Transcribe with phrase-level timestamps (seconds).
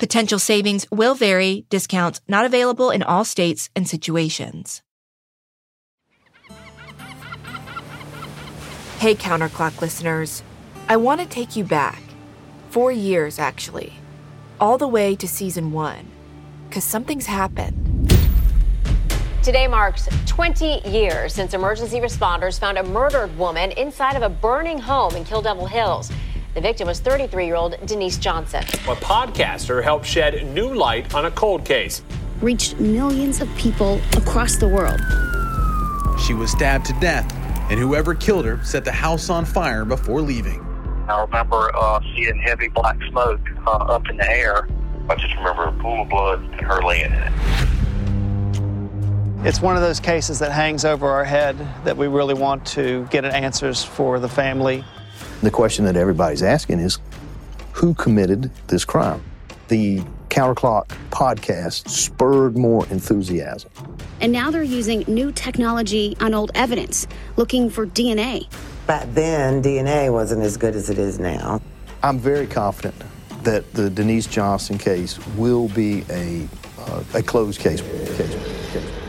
[0.00, 4.80] Potential savings will vary, discounts not available in all states and situations.
[8.96, 10.42] Hey, Counterclock listeners.
[10.88, 12.00] I want to take you back.
[12.70, 13.92] Four years, actually.
[14.58, 16.10] All the way to season one.
[16.70, 18.10] Because something's happened.
[19.42, 24.78] Today marks 20 years since emergency responders found a murdered woman inside of a burning
[24.78, 26.10] home in Kill Devil Hills.
[26.52, 28.64] The victim was 33 year old Denise Johnson.
[28.64, 32.02] A podcaster helped shed new light on a cold case.
[32.40, 34.98] Reached millions of people across the world.
[36.20, 37.32] She was stabbed to death
[37.70, 40.60] and whoever killed her set the house on fire before leaving.
[41.08, 44.66] I remember uh, seeing heavy black smoke uh, up in the air.
[45.08, 47.32] I just remember a pool of blood and her laying in it.
[49.46, 53.06] It's one of those cases that hangs over our head that we really want to
[53.10, 54.84] get answers for the family.
[55.42, 56.98] The question that everybody's asking is
[57.72, 59.22] who committed this crime?
[59.68, 63.70] The Counterclock podcast spurred more enthusiasm.
[64.20, 68.48] And now they're using new technology on old evidence, looking for DNA.
[68.86, 71.62] Back then, DNA wasn't as good as it is now.
[72.02, 72.96] I'm very confident
[73.42, 76.46] that the Denise Johnson case will be a,
[76.78, 77.80] uh, a closed case.
[77.80, 78.99] case.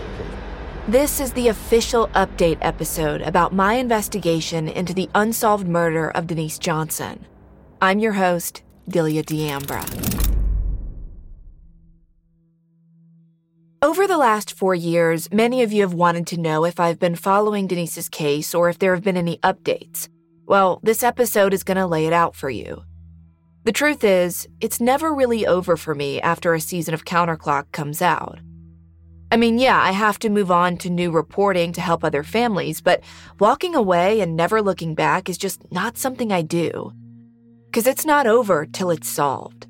[0.91, 6.59] This is the official update episode about my investigation into the unsolved murder of Denise
[6.59, 7.25] Johnson.
[7.81, 9.85] I'm your host, Delia D'Ambra.
[13.81, 17.15] Over the last four years, many of you have wanted to know if I've been
[17.15, 20.09] following Denise's case or if there have been any updates.
[20.45, 22.83] Well, this episode is going to lay it out for you.
[23.63, 28.01] The truth is, it's never really over for me after a season of Counterclock comes
[28.01, 28.41] out.
[29.33, 32.81] I mean, yeah, I have to move on to new reporting to help other families,
[32.81, 33.01] but
[33.39, 36.91] walking away and never looking back is just not something I do.
[37.67, 39.67] Because it's not over till it's solved.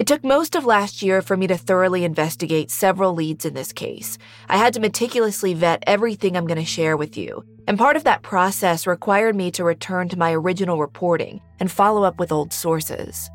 [0.00, 3.72] It took most of last year for me to thoroughly investigate several leads in this
[3.72, 4.18] case.
[4.48, 8.02] I had to meticulously vet everything I'm going to share with you, and part of
[8.02, 12.52] that process required me to return to my original reporting and follow up with old
[12.52, 13.30] sources.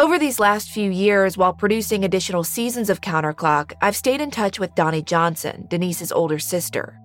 [0.00, 4.58] Over these last few years, while producing additional seasons of Counterclock, I've stayed in touch
[4.58, 6.98] with Donnie Johnson, Denise's older sister.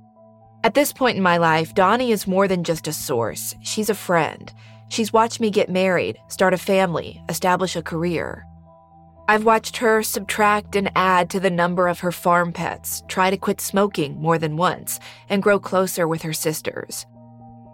[0.63, 3.93] At this point in my life, Donnie is more than just a source, she's a
[3.93, 4.51] friend.
[4.87, 8.43] She's watched me get married, start a family, establish a career.
[9.27, 13.37] I've watched her subtract and add to the number of her farm pets, try to
[13.37, 14.99] quit smoking more than once,
[15.29, 17.05] and grow closer with her sisters.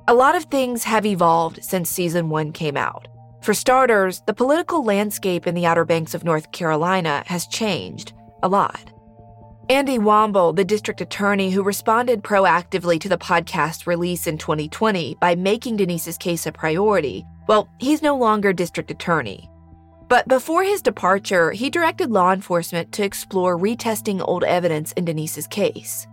[0.10, 3.08] A lot of things have evolved since season one came out.
[3.46, 8.12] For starters, the political landscape in the Outer Banks of North Carolina has changed
[8.42, 8.92] a lot.
[9.70, 15.36] Andy Womble, the district attorney who responded proactively to the podcast release in 2020 by
[15.36, 19.48] making Denise's case a priority, well, he's no longer district attorney.
[20.10, 25.46] But before his departure, he directed law enforcement to explore retesting old evidence in Denise's
[25.46, 26.08] case.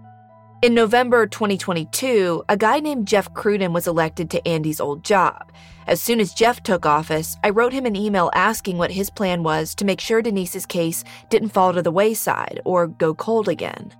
[0.62, 5.50] In November 2022, a guy named Jeff Cruden was elected to Andy's old job.
[5.88, 9.42] As soon as Jeff took office, I wrote him an email asking what his plan
[9.42, 13.92] was to make sure Denise's case didn't fall to the wayside or go cold again.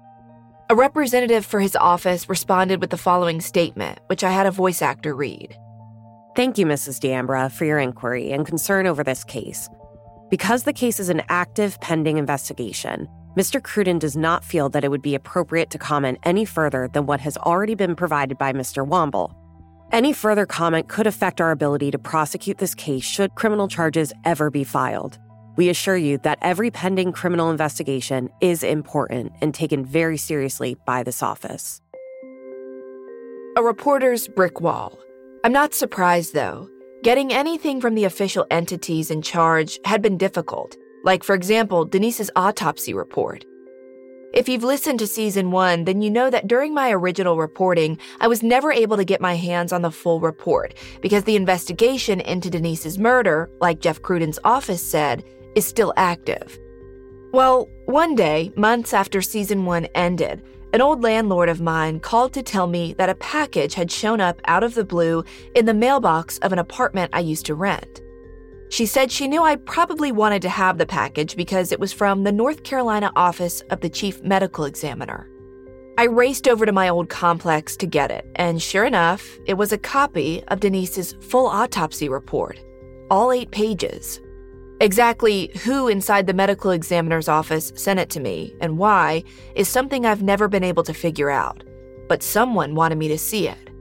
[0.71, 4.83] A representative for his office responded with the following statement, which I had a voice
[4.83, 5.57] actor read.
[6.37, 7.01] Thank you, Mrs.
[7.01, 9.69] D'Ambra, for your inquiry and concern over this case.
[10.31, 13.63] Because the case is an active pending investigation, Mr.
[13.63, 17.21] Cruden does not feel that it would be appropriate to comment any further than what
[17.21, 18.87] has already been provided by Mr.
[18.87, 19.35] Womble.
[19.91, 24.51] Any further comment could affect our ability to prosecute this case should criminal charges ever
[24.51, 25.19] be filed.
[25.57, 31.03] We assure you that every pending criminal investigation is important and taken very seriously by
[31.03, 31.81] this office.
[33.57, 34.99] A reporter's brick wall.
[35.45, 36.69] I'm not surprised, though.
[37.03, 42.31] Getting anything from the official entities in charge had been difficult, like, for example, Denise's
[42.37, 43.45] autopsy report.
[44.33, 48.29] If you've listened to season one, then you know that during my original reporting, I
[48.29, 52.49] was never able to get my hands on the full report because the investigation into
[52.49, 55.23] Denise's murder, like Jeff Cruden's office said,
[55.55, 56.59] is still active.
[57.33, 62.43] Well, one day, months after season one ended, an old landlord of mine called to
[62.43, 66.39] tell me that a package had shown up out of the blue in the mailbox
[66.39, 68.01] of an apartment I used to rent.
[68.73, 72.25] She said she knew I probably wanted to have the package because it was from
[72.25, 75.29] the North Carolina office of the chief medical examiner.
[75.99, 79.75] I raced over to my old complex to get it, and sure enough, it was
[79.75, 82.59] a copy of Denise's full autopsy report,
[83.11, 84.23] all eight pages.
[84.81, 89.23] Exactly who inside the medical examiner's office sent it to me and why
[89.55, 91.63] is something I've never been able to figure out,
[92.09, 93.72] but someone wanted me to see it.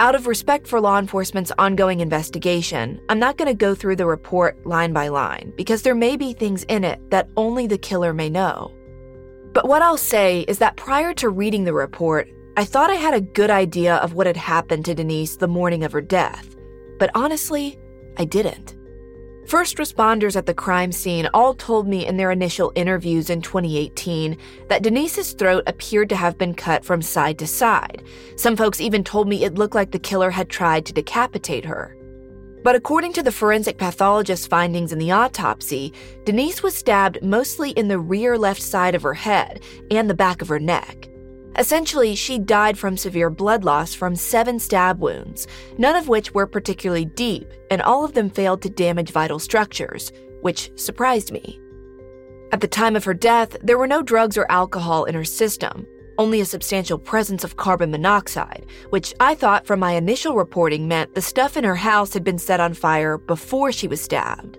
[0.00, 4.06] Out of respect for law enforcement's ongoing investigation, I'm not going to go through the
[4.06, 8.14] report line by line because there may be things in it that only the killer
[8.14, 8.74] may know.
[9.52, 13.12] But what I'll say is that prior to reading the report, I thought I had
[13.12, 16.56] a good idea of what had happened to Denise the morning of her death.
[16.98, 17.78] But honestly,
[18.16, 18.74] I didn't.
[19.50, 24.38] First responders at the crime scene all told me in their initial interviews in 2018
[24.68, 28.04] that Denise's throat appeared to have been cut from side to side.
[28.36, 31.96] Some folks even told me it looked like the killer had tried to decapitate her.
[32.62, 35.92] But according to the forensic pathologist's findings in the autopsy,
[36.24, 40.42] Denise was stabbed mostly in the rear left side of her head and the back
[40.42, 41.09] of her neck.
[41.58, 45.46] Essentially, she died from severe blood loss from seven stab wounds,
[45.78, 50.12] none of which were particularly deep, and all of them failed to damage vital structures,
[50.42, 51.60] which surprised me.
[52.52, 55.86] At the time of her death, there were no drugs or alcohol in her system,
[56.18, 61.14] only a substantial presence of carbon monoxide, which I thought from my initial reporting meant
[61.14, 64.58] the stuff in her house had been set on fire before she was stabbed.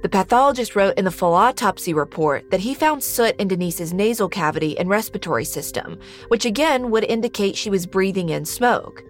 [0.00, 4.28] The pathologist wrote in the full autopsy report that he found soot in Denise's nasal
[4.28, 5.98] cavity and respiratory system,
[6.28, 9.02] which again would indicate she was breathing in smoke.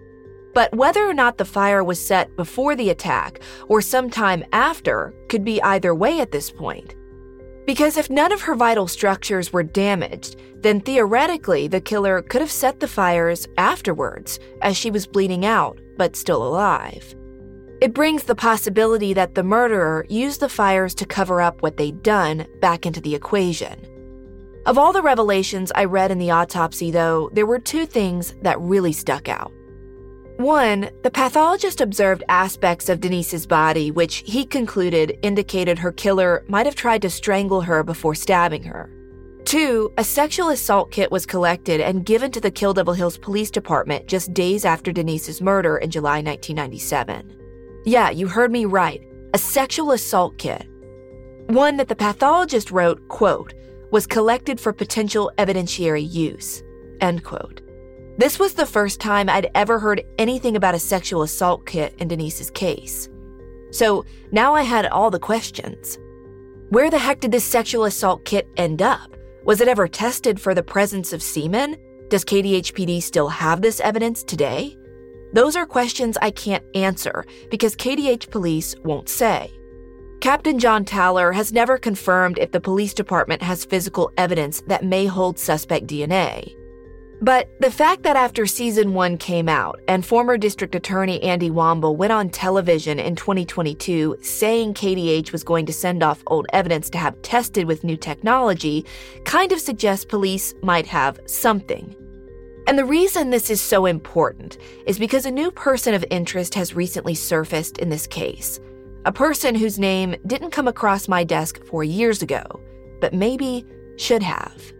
[0.55, 5.43] But whether or not the fire was set before the attack or sometime after could
[5.43, 6.95] be either way at this point.
[7.67, 12.51] Because if none of her vital structures were damaged, then theoretically the killer could have
[12.51, 17.15] set the fires afterwards as she was bleeding out but still alive.
[17.81, 22.03] It brings the possibility that the murderer used the fires to cover up what they'd
[22.03, 23.87] done back into the equation.
[24.65, 28.59] Of all the revelations I read in the autopsy, though, there were two things that
[28.59, 29.53] really stuck out.
[30.35, 36.65] One, the pathologist observed aspects of Denise's body which he concluded indicated her killer might
[36.65, 38.89] have tried to strangle her before stabbing her.
[39.45, 43.49] Two, a sexual assault kit was collected and given to the Kill Devil Hills Police
[43.49, 47.38] Department just days after Denise's murder in July 1997.
[47.89, 49.03] Yeah, you heard me right.
[49.33, 50.67] A sexual assault kit.
[51.47, 53.55] One that the pathologist wrote, quote,
[53.89, 56.61] was collected for potential evidentiary use,
[57.01, 57.61] end quote.
[58.19, 62.07] This was the first time I'd ever heard anything about a sexual assault kit in
[62.07, 63.09] Denise's case.
[63.71, 65.97] So now I had all the questions.
[66.69, 69.17] Where the heck did this sexual assault kit end up?
[69.45, 71.75] Was it ever tested for the presence of semen?
[72.09, 74.77] Does KDHPD still have this evidence today?
[75.33, 79.51] Those are questions I can't answer because KDH police won't say.
[80.21, 85.05] Captain John Towler has never confirmed if the police department has physical evidence that may
[85.05, 86.55] hold suspect DNA.
[87.21, 91.97] But the fact that after season one came out and former district attorney Andy Womble
[91.97, 96.97] went on television in 2022 saying KDH was going to send off old evidence to
[96.97, 98.85] have tested with new technology
[99.25, 101.93] kind of suggests police might have something.
[102.69, 106.75] And the reason this is so important is because a new person of interest has
[106.75, 108.59] recently surfaced in this case.
[109.05, 112.43] A person whose name didn't come across my desk four years ago,
[113.01, 113.65] but maybe
[113.97, 114.71] should have.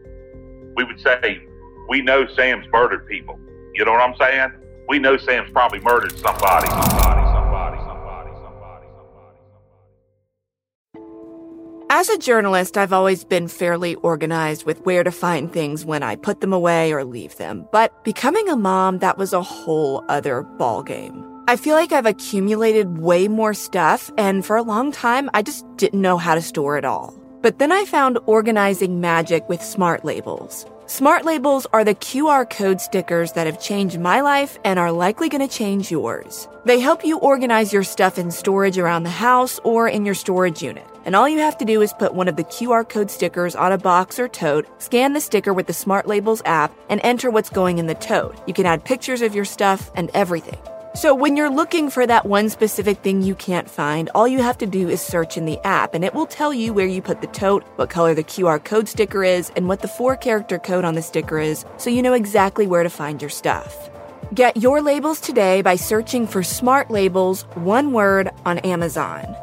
[0.75, 1.41] We would say,
[1.87, 3.39] we know Sam's murdered people.
[3.73, 4.51] You know what I'm saying?
[4.87, 7.18] We know Sam's probably murdered somebody, somebody,
[11.91, 16.17] As a journalist, I've always been fairly organized with where to find things when I
[16.17, 17.67] put them away or leave them.
[17.71, 21.25] But becoming a mom, that was a whole other ballgame.
[21.47, 25.65] I feel like I've accumulated way more stuff, and for a long time, I just
[25.77, 27.15] didn't know how to store it all.
[27.41, 30.67] But then I found organizing magic with smart labels.
[30.85, 35.27] Smart labels are the QR code stickers that have changed my life and are likely
[35.27, 36.47] going to change yours.
[36.65, 40.61] They help you organize your stuff in storage around the house or in your storage
[40.61, 40.85] unit.
[41.05, 43.71] And all you have to do is put one of the QR code stickers on
[43.71, 47.49] a box or tote, scan the sticker with the Smart Labels app, and enter what's
[47.49, 48.35] going in the tote.
[48.47, 50.59] You can add pictures of your stuff and everything.
[50.95, 54.57] So, when you're looking for that one specific thing you can't find, all you have
[54.57, 57.21] to do is search in the app, and it will tell you where you put
[57.21, 60.83] the tote, what color the QR code sticker is, and what the four character code
[60.83, 63.89] on the sticker is, so you know exactly where to find your stuff.
[64.33, 69.35] Get your labels today by searching for Smart Labels, one word, on Amazon.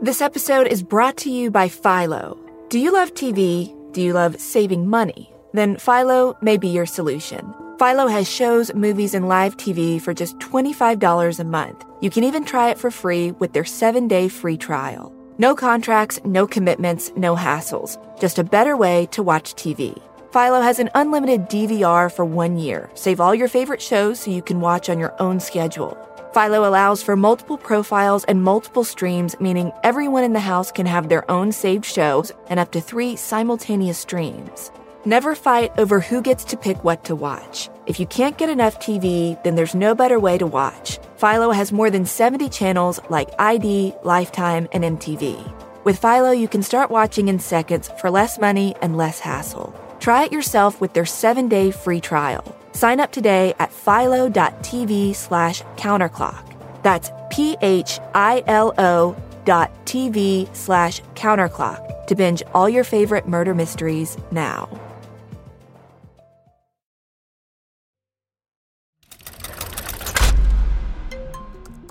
[0.00, 2.38] This episode is brought to you by Philo.
[2.68, 3.74] Do you love TV?
[3.92, 5.32] Do you love saving money?
[5.54, 7.52] then Philo may be your solution.
[7.80, 11.84] Philo has shows, movies, and live TV for just $25 a month.
[12.00, 15.12] You can even try it for free with their seven day free trial.
[15.38, 17.98] No contracts, no commitments, no hassles.
[18.20, 20.00] Just a better way to watch TV.
[20.32, 22.88] Philo has an unlimited DVR for one year.
[22.94, 25.96] Save all your favorite shows so you can watch on your own schedule.
[26.34, 31.08] Philo allows for multiple profiles and multiple streams, meaning everyone in the house can have
[31.08, 34.70] their own saved shows and up to three simultaneous streams.
[35.04, 37.70] Never fight over who gets to pick what to watch.
[37.86, 40.98] If you can't get enough TV, then there's no better way to watch.
[41.16, 45.54] Philo has more than 70 channels like ID, Lifetime, and MTV.
[45.84, 49.72] With Philo, you can start watching in seconds for less money and less hassle.
[49.98, 52.57] Try it yourself with their 7-day free trial.
[52.78, 56.44] Sign up today at philo.tv slash counterclock.
[56.84, 64.68] That's P-H-I-L-O dot TV slash counterclock to binge all your favorite murder mysteries now.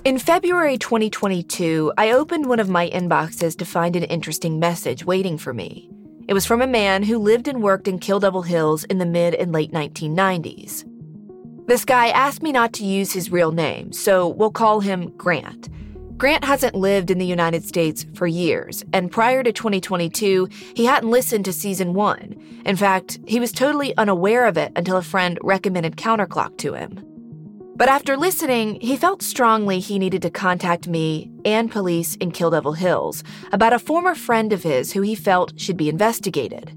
[0.06, 5.36] In February 2022, I opened one of my inboxes to find an interesting message waiting
[5.36, 5.90] for me.
[6.28, 9.06] It was from a man who lived and worked in Kill Devil Hills in the
[9.06, 10.84] mid and late 1990s.
[11.66, 15.70] This guy asked me not to use his real name, so we'll call him Grant.
[16.18, 21.10] Grant hasn't lived in the United States for years, and prior to 2022, he hadn't
[21.10, 22.34] listened to season one.
[22.66, 27.07] In fact, he was totally unaware of it until a friend recommended Counterclock to him.
[27.78, 32.50] But after listening, he felt strongly he needed to contact me and police in Kill
[32.50, 36.72] Devil Hills about a former friend of his who he felt should be investigated.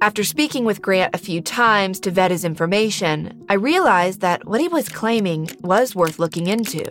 [0.00, 4.62] After speaking with Grant a few times to vet his information, I realized that what
[4.62, 6.90] he was claiming was worth looking into.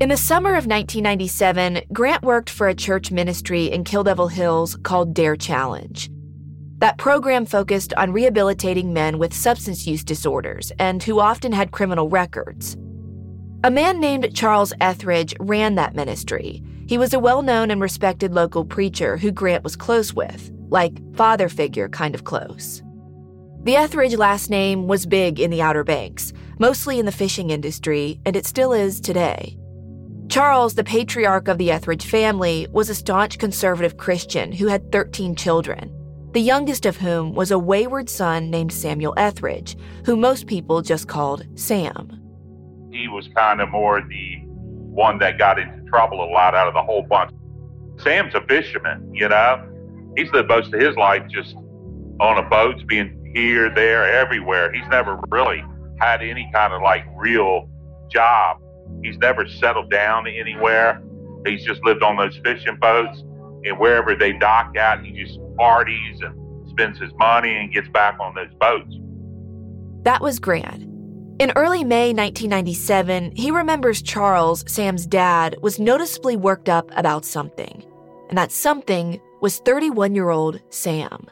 [0.00, 4.76] In the summer of 1997, Grant worked for a church ministry in Kill Devil Hills
[4.82, 6.10] called Dare Challenge.
[6.78, 12.08] That program focused on rehabilitating men with substance use disorders and who often had criminal
[12.08, 12.76] records.
[13.62, 16.62] A man named Charles Etheridge ran that ministry.
[16.86, 20.98] He was a well known and respected local preacher who Grant was close with, like
[21.14, 22.82] father figure kind of close.
[23.62, 28.20] The Etheridge last name was big in the Outer Banks, mostly in the fishing industry,
[28.26, 29.56] and it still is today.
[30.28, 35.36] Charles, the patriarch of the Etheridge family, was a staunch conservative Christian who had 13
[35.36, 36.03] children
[36.34, 41.06] the youngest of whom was a wayward son named Samuel Etheridge, who most people just
[41.06, 42.20] called Sam.
[42.90, 46.74] He was kind of more the one that got into trouble a lot out of
[46.74, 47.30] the whole bunch.
[47.98, 49.64] Sam's a fisherman, you know.
[50.16, 51.54] He's lived most of his life just
[52.18, 54.72] on a boat, being here, there, everywhere.
[54.72, 55.62] He's never really
[56.00, 57.70] had any kind of like real
[58.10, 58.58] job.
[59.04, 61.00] He's never settled down anywhere.
[61.46, 63.22] He's just lived on those fishing boats
[63.64, 68.18] and wherever they dock at, he just parties and spends his money and gets back
[68.20, 68.94] on those boats.
[70.04, 70.82] That was Grant.
[71.40, 77.84] In early May 1997, he remembers Charles, Sam's dad, was noticeably worked up about something.
[78.28, 81.26] And that something was 31 year old Sam.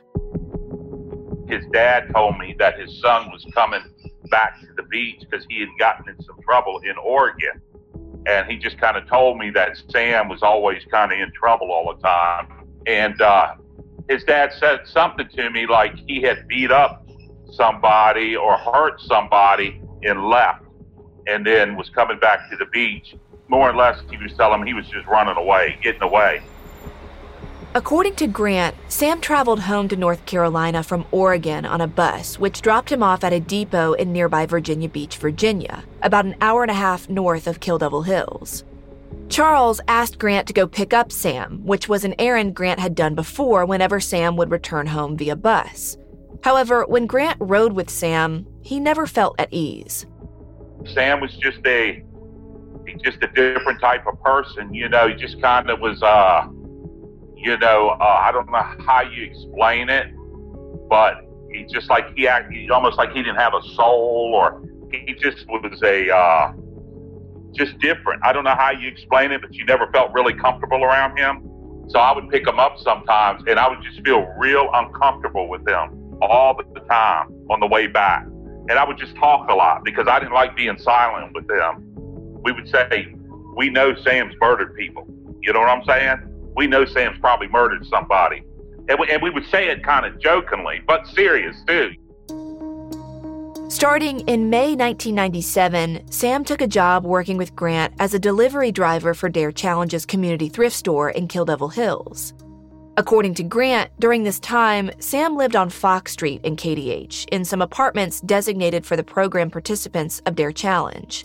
[1.49, 3.81] His dad told me that his son was coming
[4.31, 7.61] back to the beach because he had gotten in some trouble in Oregon.
[8.26, 11.71] And he just kind of told me that Sam was always kind of in trouble
[11.71, 12.49] all the time.
[12.87, 13.55] And uh,
[14.12, 17.07] his dad said something to me like he had beat up
[17.50, 20.64] somebody or hurt somebody and left
[21.26, 23.14] and then was coming back to the beach.
[23.49, 26.42] More or less, he was telling me he was just running away, getting away.
[27.75, 32.61] According to Grant, Sam traveled home to North Carolina from Oregon on a bus, which
[32.61, 36.71] dropped him off at a depot in nearby Virginia Beach, Virginia, about an hour and
[36.71, 38.64] a half north of Kill Devil Hills.
[39.33, 43.15] Charles asked Grant to go pick up Sam, which was an errand Grant had done
[43.15, 45.97] before whenever Sam would return home via bus.
[46.45, 50.05] However, when Grant rode with Sam, he never felt at ease.
[50.93, 52.05] Sam was just a
[53.03, 56.47] just a different type of person, you know, he just kind of was uh
[57.35, 60.09] you know, uh, I don't know how you explain it,
[60.91, 65.15] but he just like he acted almost like he didn't have a soul or he
[65.15, 66.53] just was a uh
[67.54, 68.25] just different.
[68.25, 71.49] I don't know how you explain it, but you never felt really comfortable around him.
[71.88, 75.66] So I would pick him up sometimes and I would just feel real uncomfortable with
[75.66, 78.25] him all the time on the way back.
[78.68, 81.82] And I would just talk a lot because I didn't like being silent with them.
[82.44, 83.14] We would say,
[83.56, 85.06] We know Sam's murdered people.
[85.40, 86.52] You know what I'm saying?
[86.56, 88.44] We know Sam's probably murdered somebody.
[88.88, 91.92] And we, and we would say it kind of jokingly, but serious too.
[93.73, 99.14] Starting in May 1997, Sam took a job working with Grant as a delivery driver
[99.14, 102.35] for Dare Challenge's community thrift store in Kill Devil Hills.
[102.99, 107.62] According to Grant, during this time, Sam lived on Fox Street in KDH in some
[107.62, 111.25] apartments designated for the program participants of Dare Challenge.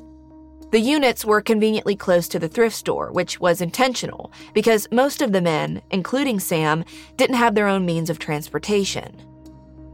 [0.71, 5.33] The units were conveniently close to the thrift store, which was intentional because most of
[5.33, 6.85] the men, including Sam,
[7.17, 9.21] didn't have their own means of transportation.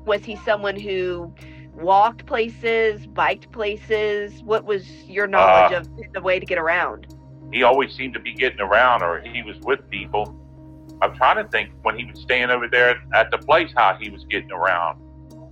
[0.06, 1.34] Was he someone who
[1.76, 4.44] walked places, biked places?
[4.44, 7.08] What was your knowledge uh, of the way to get around?
[7.52, 10.40] He always seemed to be getting around, or he was with people.
[11.02, 14.10] I'm trying to think when he was staying over there at the place how he
[14.10, 15.00] was getting around.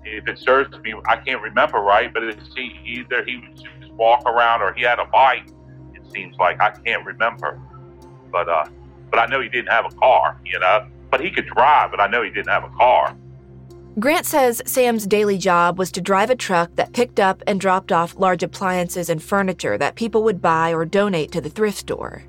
[0.03, 4.25] If it serves me, I can't remember right, but it's either he would just walk
[4.25, 5.47] around or he had a bike.
[5.93, 7.59] It seems like I can't remember,
[8.31, 8.65] but uh,
[9.11, 10.87] but I know he didn't have a car, you know.
[11.11, 13.15] But he could drive, but I know he didn't have a car.
[13.99, 17.91] Grant says Sam's daily job was to drive a truck that picked up and dropped
[17.91, 22.23] off large appliances and furniture that people would buy or donate to the thrift store.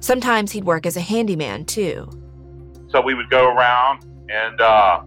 [0.00, 2.08] Sometimes he'd work as a handyman, too.
[2.88, 5.02] So we would go around and uh,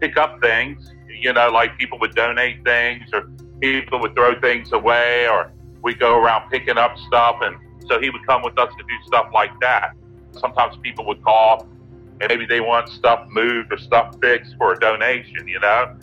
[0.00, 3.28] pick up things, you know, like people would donate things or
[3.60, 7.36] people would throw things away or we'd go around picking up stuff.
[7.42, 7.56] And
[7.86, 9.92] so he would come with us to do stuff like that.
[10.32, 11.68] Sometimes people would call
[12.20, 15.96] maybe they want stuff moved or stuff fixed for a donation, you know.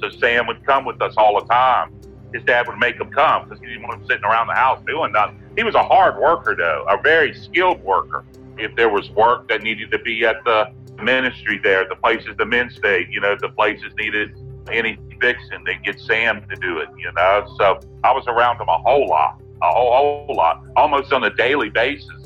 [0.00, 1.92] So Sam would come with us all the time.
[2.32, 4.82] His dad would make him come because he didn't want him sitting around the house
[4.86, 5.40] doing nothing.
[5.56, 8.24] He was a hard worker, though, a very skilled worker.
[8.58, 12.46] If there was work that needed to be at the ministry there, the places the
[12.46, 14.36] men stayed, you know, the places needed
[14.70, 17.54] any fixing, they'd get Sam to do it, you know.
[17.58, 21.34] So I was around him a whole lot, a whole, whole lot, almost on a
[21.34, 22.25] daily basis.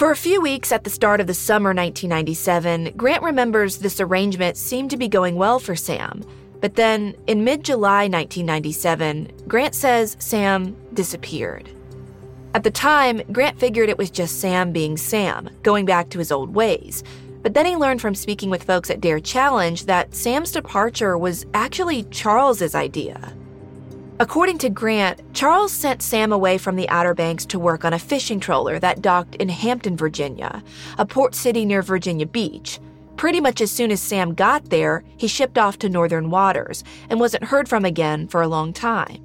[0.00, 4.56] For a few weeks at the start of the summer 1997, Grant remembers this arrangement
[4.56, 6.24] seemed to be going well for Sam.
[6.62, 11.68] But then, in mid July 1997, Grant says Sam disappeared.
[12.54, 16.32] At the time, Grant figured it was just Sam being Sam, going back to his
[16.32, 17.04] old ways.
[17.42, 21.44] But then he learned from speaking with folks at Dare Challenge that Sam's departure was
[21.52, 23.34] actually Charles's idea.
[24.20, 27.98] According to Grant, Charles sent Sam away from the Outer Banks to work on a
[27.98, 30.62] fishing trawler that docked in Hampton, Virginia,
[30.98, 32.80] a port city near Virginia Beach.
[33.16, 37.18] Pretty much as soon as Sam got there, he shipped off to northern waters and
[37.18, 39.24] wasn't heard from again for a long time.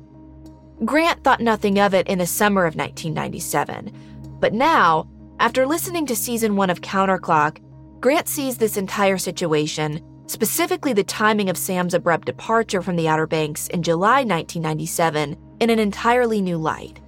[0.86, 3.92] Grant thought nothing of it in the summer of 1997.
[4.40, 5.10] But now,
[5.42, 7.58] after listening to season one of Counterclock,
[8.00, 13.28] Grant sees this entire situation specifically the timing of Sam's abrupt departure from the Outer
[13.28, 17.00] Banks in July 1997, in an entirely new light.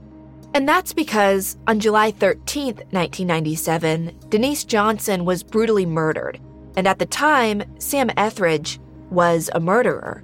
[0.54, 6.40] And that's because on July 13, 1997, Denise Johnson was brutally murdered.
[6.76, 10.24] And at the time, Sam Etheridge was a murderer.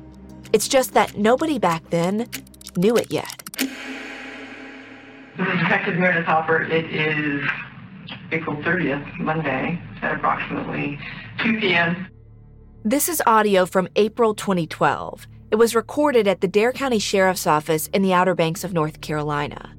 [0.53, 2.29] It's just that nobody back then
[2.77, 3.43] knew it yet.
[3.57, 6.63] This is Detective Meredith Hopper.
[6.63, 7.43] It is
[8.31, 10.99] April 30th, Monday, at approximately
[11.41, 12.07] 2 p.m.
[12.85, 15.25] This is audio from April 2012.
[15.51, 18.99] It was recorded at the Dare County Sheriff's Office in the Outer Banks of North
[18.99, 19.73] Carolina.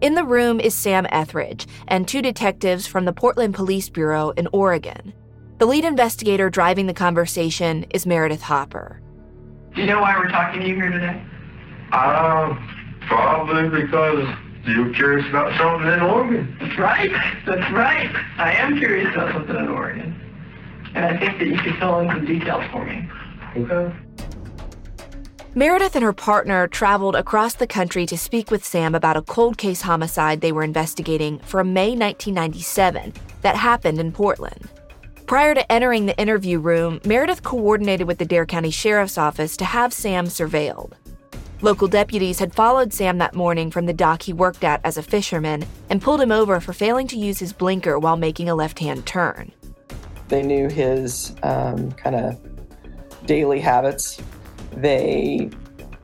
[0.00, 4.48] In the room is Sam Etheridge and two detectives from the Portland Police Bureau in
[4.54, 5.12] Oregon.
[5.58, 9.02] The lead investigator driving the conversation is Meredith Hopper.
[9.74, 11.22] Do you know why we're talking to you here today?
[11.92, 12.56] Uh,
[13.02, 16.56] probably because you're curious about something in Oregon.
[16.58, 17.12] That's right.
[17.44, 18.10] That's right.
[18.38, 20.22] I am curious about something in Oregon
[20.96, 23.08] and I think that you could fill in some details for me.
[23.56, 23.94] Okay.
[25.54, 29.56] Meredith and her partner traveled across the country to speak with Sam about a cold
[29.58, 34.68] case homicide they were investigating from May 1997 that happened in Portland.
[35.26, 39.64] Prior to entering the interview room, Meredith coordinated with the Dare County Sheriff's Office to
[39.64, 40.92] have Sam surveilled.
[41.62, 45.02] Local deputies had followed Sam that morning from the dock he worked at as a
[45.02, 48.78] fisherman and pulled him over for failing to use his blinker while making a left
[48.78, 49.52] hand turn.
[50.28, 52.38] They knew his um, kind of
[53.26, 54.20] daily habits.
[54.72, 55.50] They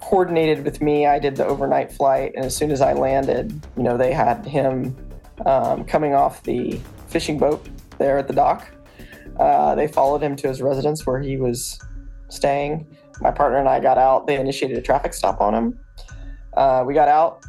[0.01, 1.07] coordinated with me.
[1.07, 4.45] I did the overnight flight, and as soon as I landed, you know, they had
[4.45, 4.97] him
[5.47, 7.67] um, coming off the fishing boat
[7.99, 8.69] there at the dock.
[9.39, 11.81] Uh, they followed him to his residence where he was
[12.29, 12.87] staying.
[13.21, 14.27] My partner and I got out.
[14.27, 15.81] They initiated a traffic stop on him.
[16.57, 17.45] Uh, we got out,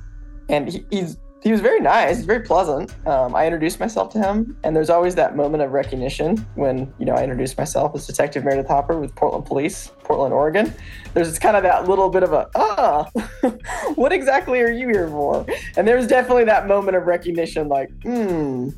[0.50, 2.94] and he, he's he was very nice, very pleasant.
[3.06, 7.06] Um, I introduced myself to him, and there's always that moment of recognition when you
[7.06, 10.74] know I introduced myself as Detective Meredith Hopper with Portland Police, Portland, Oregon.
[11.14, 13.10] There's kind of that little bit of a ah,
[13.96, 15.46] what exactly are you here for?
[15.76, 18.70] And there's definitely that moment of recognition, like hmm.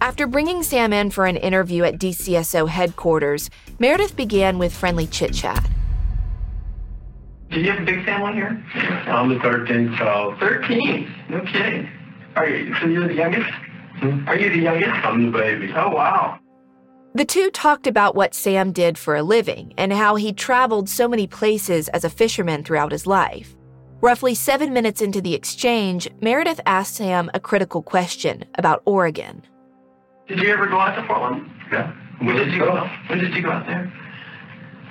[0.00, 5.32] After bringing Sam in for an interview at DCSO headquarters, Meredith began with friendly chit
[5.32, 5.66] chat.
[7.50, 8.62] Did you have a big family here?
[9.06, 10.38] I'm the 13th child.
[10.40, 11.14] 13?
[11.28, 11.88] No kidding.
[12.34, 13.50] Are you, so you're the youngest?
[13.98, 14.28] Hmm?
[14.28, 14.90] Are you the youngest?
[14.90, 15.72] I'm the baby.
[15.74, 16.38] Oh, wow.
[17.14, 21.08] The two talked about what Sam did for a living and how he traveled so
[21.08, 23.56] many places as a fisherman throughout his life.
[24.02, 29.42] Roughly seven minutes into the exchange, Meredith asked Sam a critical question about Oregon.
[30.28, 31.50] Did you ever go out to Portland?
[31.72, 31.92] Yeah.
[32.18, 32.86] When did you go?
[33.06, 33.90] When did you go out there?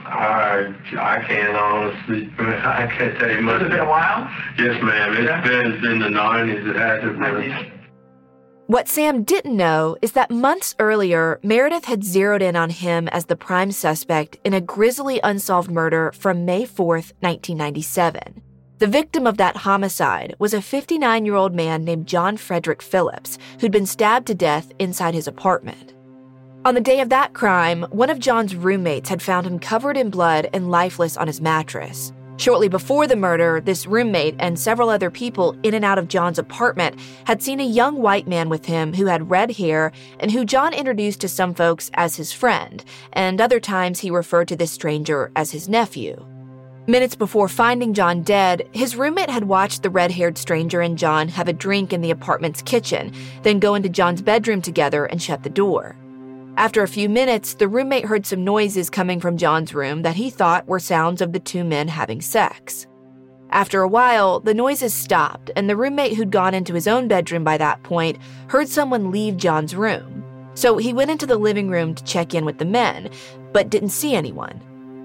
[0.06, 3.62] I I can't honestly, I can't tell you much.
[3.62, 4.30] Has it been a while?
[4.58, 5.13] Yes, ma'am.
[5.13, 5.41] It's yeah.
[5.41, 6.65] been in the nineties.
[6.68, 7.72] It hasn't been.
[8.68, 13.26] What Sam didn't know is that months earlier, Meredith had zeroed in on him as
[13.26, 18.41] the prime suspect in a grisly unsolved murder from May 4th, 1997.
[18.78, 23.38] The victim of that homicide was a 59 year old man named John Frederick Phillips,
[23.60, 25.94] who'd been stabbed to death inside his apartment.
[26.65, 30.10] On the day of that crime, one of John's roommates had found him covered in
[30.10, 32.12] blood and lifeless on his mattress.
[32.38, 36.39] Shortly before the murder, this roommate and several other people in and out of John's
[36.39, 40.43] apartment had seen a young white man with him who had red hair and who
[40.43, 44.71] John introduced to some folks as his friend, and other times he referred to this
[44.71, 46.25] stranger as his nephew.
[46.88, 51.28] Minutes before finding John dead, his roommate had watched the red haired stranger and John
[51.28, 55.43] have a drink in the apartment's kitchen, then go into John's bedroom together and shut
[55.43, 55.95] the door.
[56.58, 60.30] After a few minutes, the roommate heard some noises coming from John's room that he
[60.30, 62.88] thought were sounds of the two men having sex.
[63.50, 67.44] After a while, the noises stopped, and the roommate who'd gone into his own bedroom
[67.44, 70.24] by that point heard someone leave John's room.
[70.54, 73.10] So he went into the living room to check in with the men,
[73.52, 74.62] but didn't see anyone.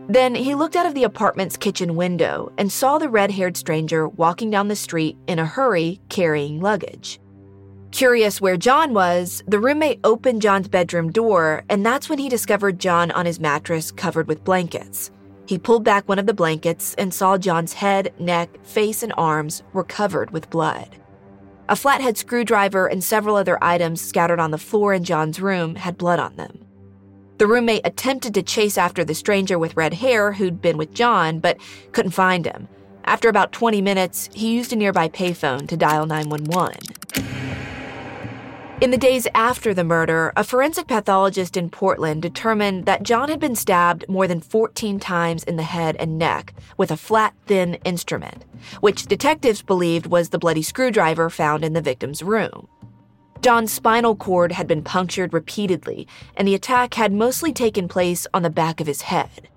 [0.08, 4.08] Then he looked out of the apartment's kitchen window and saw the red haired stranger
[4.08, 7.18] walking down the street in a hurry carrying luggage.
[7.92, 12.78] Curious where John was, the roommate opened John's bedroom door, and that's when he discovered
[12.78, 15.10] John on his mattress covered with blankets.
[15.46, 19.64] He pulled back one of the blankets and saw John's head, neck, face, and arms
[19.72, 20.96] were covered with blood.
[21.68, 25.98] A flathead screwdriver and several other items scattered on the floor in John's room had
[25.98, 26.64] blood on them.
[27.38, 31.40] The roommate attempted to chase after the stranger with red hair who'd been with John,
[31.40, 31.58] but
[31.90, 32.68] couldn't find him.
[33.04, 36.76] After about 20 minutes, he used a nearby payphone to dial 911.
[38.80, 43.38] In the days after the murder, a forensic pathologist in Portland determined that John had
[43.38, 47.74] been stabbed more than 14 times in the head and neck with a flat, thin
[47.84, 48.46] instrument,
[48.80, 52.68] which detectives believed was the bloody screwdriver found in the victim's room.
[53.42, 58.40] John's spinal cord had been punctured repeatedly, and the attack had mostly taken place on
[58.42, 59.50] the back of his head.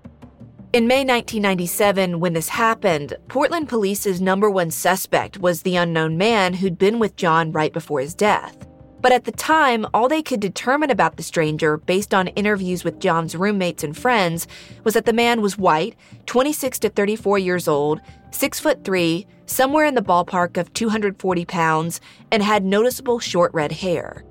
[0.74, 6.52] In May 1997, when this happened, Portland police's number one suspect was the unknown man
[6.52, 8.66] who'd been with John right before his death.
[9.04, 13.00] But at the time, all they could determine about the stranger, based on interviews with
[13.00, 14.46] John's roommates and friends,
[14.82, 19.84] was that the man was white, 26 to 34 years old, 6 foot 3, somewhere
[19.84, 22.00] in the ballpark of 240 pounds,
[22.32, 24.24] and had noticeable short red hair.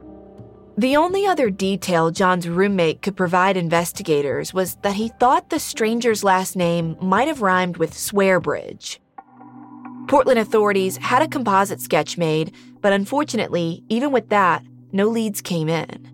[0.76, 6.24] The only other detail John's roommate could provide investigators was that he thought the stranger's
[6.24, 8.98] last name might have rhymed with Swearbridge.
[10.08, 15.70] Portland authorities had a composite sketch made, but unfortunately, even with that, no leads came
[15.70, 16.12] in.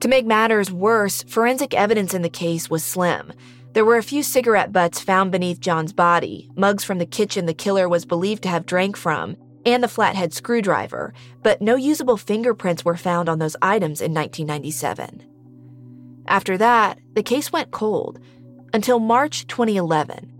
[0.00, 3.32] To make matters worse, forensic evidence in the case was slim.
[3.72, 7.52] There were a few cigarette butts found beneath John's body, mugs from the kitchen the
[7.52, 12.84] killer was believed to have drank from, and the flathead screwdriver, but no usable fingerprints
[12.84, 15.24] were found on those items in 1997.
[16.28, 18.20] After that, the case went cold
[18.72, 20.32] until March 2011.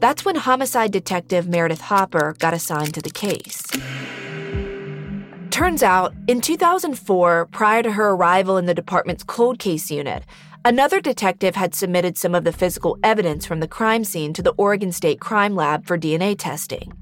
[0.00, 3.62] That's when homicide detective Meredith Hopper got assigned to the case.
[5.58, 10.22] Turns out, in 2004, prior to her arrival in the department's cold case unit,
[10.64, 14.52] another detective had submitted some of the physical evidence from the crime scene to the
[14.52, 16.92] Oregon State Crime Lab for DNA testing.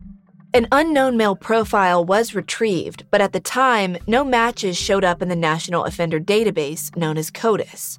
[0.54, 5.28] An unknown male profile was retrieved, but at the time, no matches showed up in
[5.28, 7.98] the National Offender Database known as CODIS.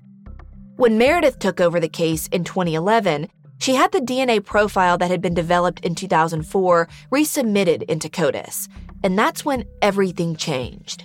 [0.76, 5.22] When Meredith took over the case in 2011, she had the DNA profile that had
[5.22, 8.68] been developed in 2004 resubmitted into CODIS,
[9.04, 11.04] and that's when everything changed.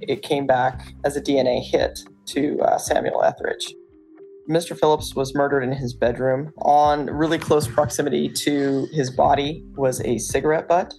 [0.00, 3.74] It came back as a DNA hit to uh, Samuel Etheridge.
[4.48, 4.78] Mr.
[4.78, 6.52] Phillips was murdered in his bedroom.
[6.62, 10.94] On really close proximity to his body was a cigarette butt.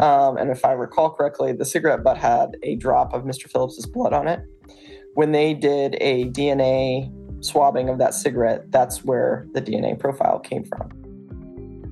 [0.00, 3.48] Um, and if I recall correctly, the cigarette butt had a drop of Mr.
[3.48, 4.40] Phillips's blood on it.
[5.14, 7.12] When they did a DNA
[7.44, 10.90] swabbing of that cigarette, that's where the DNA profile came from.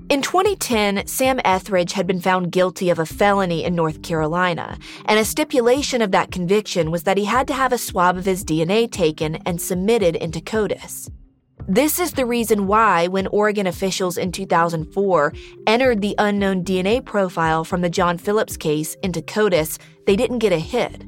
[0.09, 5.19] In 2010, Sam Etheridge had been found guilty of a felony in North Carolina, and
[5.19, 8.45] a stipulation of that conviction was that he had to have a swab of his
[8.45, 11.11] DNA taken and submitted into CODIS.
[11.67, 15.33] This is the reason why, when Oregon officials in 2004
[15.67, 20.53] entered the unknown DNA profile from the John Phillips case into CODIS, they didn't get
[20.53, 21.05] a hit.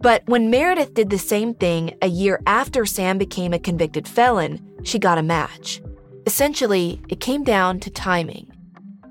[0.00, 4.64] But when Meredith did the same thing a year after Sam became a convicted felon,
[4.84, 5.80] she got a match.
[6.28, 8.52] Essentially, it came down to timing.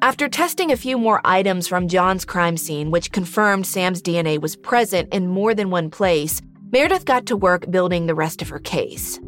[0.04, 4.56] After testing a few more items from John's crime scene, which confirmed Sam's DNA was
[4.56, 8.60] present in more than one place, Meredith got to work building the rest of her
[8.60, 9.20] case.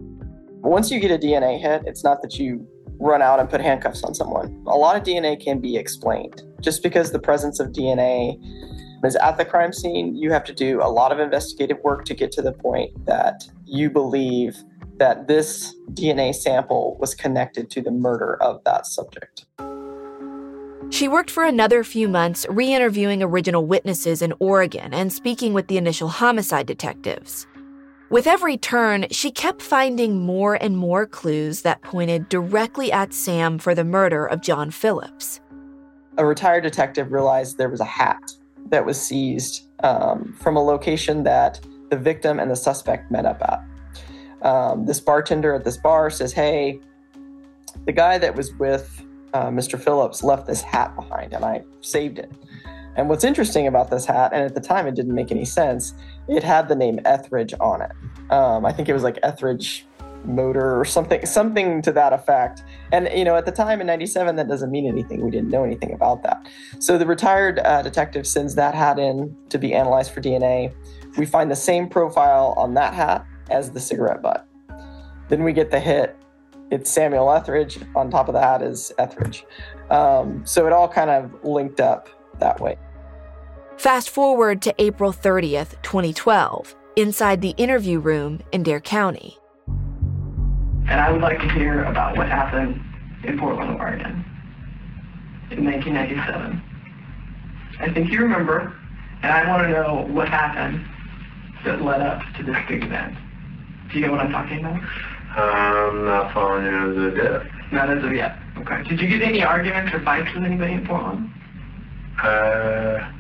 [0.62, 2.63] Once you get a DNA hit, it's not that you
[2.99, 4.63] run out and put handcuffs on someone.
[4.67, 6.43] A lot of DNA can be explained.
[6.62, 8.38] Just because the presence of DNA
[9.04, 12.13] is at the crime scene, you have to do a lot of investigative work to
[12.13, 14.63] get to the point that you believe
[15.00, 19.46] that this DNA sample was connected to the murder of that subject.
[20.92, 25.68] She worked for another few months re interviewing original witnesses in Oregon and speaking with
[25.68, 27.46] the initial homicide detectives.
[28.10, 33.60] With every turn, she kept finding more and more clues that pointed directly at Sam
[33.60, 35.40] for the murder of John Phillips.
[36.18, 38.32] A retired detective realized there was a hat
[38.70, 41.60] that was seized um, from a location that
[41.92, 43.64] the victim and the suspect met up at
[44.41, 46.80] um, this bartender at this bar says, Hey,
[47.86, 49.80] the guy that was with uh, Mr.
[49.80, 52.32] Phillips left this hat behind and I saved it.
[52.95, 55.93] And what's interesting about this hat, and at the time it didn't make any sense,
[56.28, 57.91] it had the name Etheridge on it.
[58.30, 59.86] Um, I think it was like Etheridge
[60.25, 64.36] motor or something something to that effect and you know at the time in 97
[64.36, 66.45] that doesn't mean anything we didn't know anything about that
[66.80, 70.73] so the retired uh, detective sends that hat in to be analyzed for dna
[71.17, 74.46] we find the same profile on that hat as the cigarette butt.
[75.30, 76.16] Then we get the hit.
[76.72, 77.80] It's Samuel Etheridge.
[77.96, 79.46] On top of the hat is Etheridge.
[79.90, 82.10] Um, so it all kind of linked up
[82.40, 82.78] that way.
[83.78, 89.38] Fast forward to April 30th, 2012, inside the interview room in Dare County.
[90.90, 92.82] And I would like to hear about what happened
[93.24, 94.26] in Portland, Oregon
[95.52, 96.62] in 1997.
[97.80, 98.76] I think you remember,
[99.22, 100.86] and I want to know what happened
[101.64, 103.18] that led up to this big event.
[103.91, 104.82] Do you know what I'm talking about?
[105.36, 107.71] I'm not following you as of yet.
[107.71, 108.38] Not as of yet.
[108.58, 108.84] Okay.
[108.84, 111.30] Did you get any arguments or fights with anybody in Portland?
[112.21, 113.12] Uh,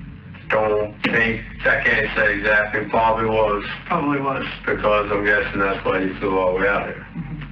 [0.49, 2.85] don't think, I can't say exactly.
[2.89, 3.63] Probably was.
[3.87, 4.45] Probably was.
[4.65, 7.07] Because I'm guessing that's why you flew all the way out here.
[7.15, 7.43] Mm-hmm.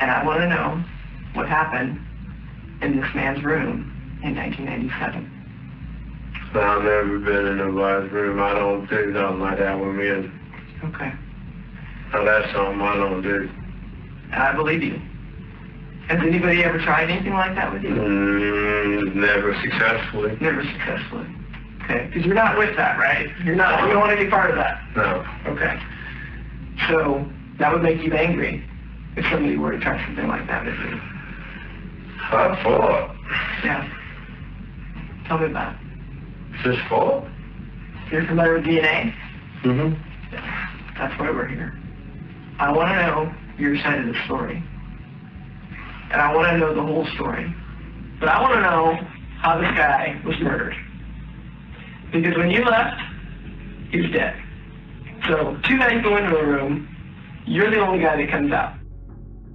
[0.00, 0.84] And I want to know
[1.34, 2.00] what happened
[2.82, 5.34] in this man's room in 1997.
[6.54, 8.40] I've never been in nobody's room.
[8.40, 10.30] I don't do nothing like that with me.
[10.84, 11.12] Okay.
[12.12, 13.50] Now that's something I don't do.
[14.32, 15.00] I believe you.
[16.08, 17.90] Has anybody ever tried anything like that with you?
[17.90, 20.38] Mm, never successfully.
[20.40, 21.26] Never successfully.
[21.84, 23.28] Okay, because you're not with that, right?
[23.44, 23.82] You're not.
[23.82, 24.82] You don't want to be part of that.
[24.96, 25.24] No.
[25.46, 25.78] Okay.
[26.88, 27.26] So
[27.58, 28.64] that would make you angry
[29.16, 31.00] if somebody were to try something like that with you.
[32.30, 33.16] I thought.
[33.64, 33.88] Yeah.
[35.26, 35.80] Tell me about it.
[36.62, 37.24] Just fault?
[38.10, 39.14] You're familiar with DNA?
[39.62, 40.94] Mm-hmm.
[40.98, 41.78] That's why we're here.
[42.58, 44.62] I want to know your side of the story.
[46.10, 47.54] And I want to know the whole story.
[48.18, 48.94] But I want to know
[49.40, 50.74] how this guy was murdered.
[52.12, 53.00] Because when you left,
[53.90, 54.34] he was dead.
[55.28, 56.88] So two guys go into a room,
[57.46, 58.74] you're the only guy that comes out.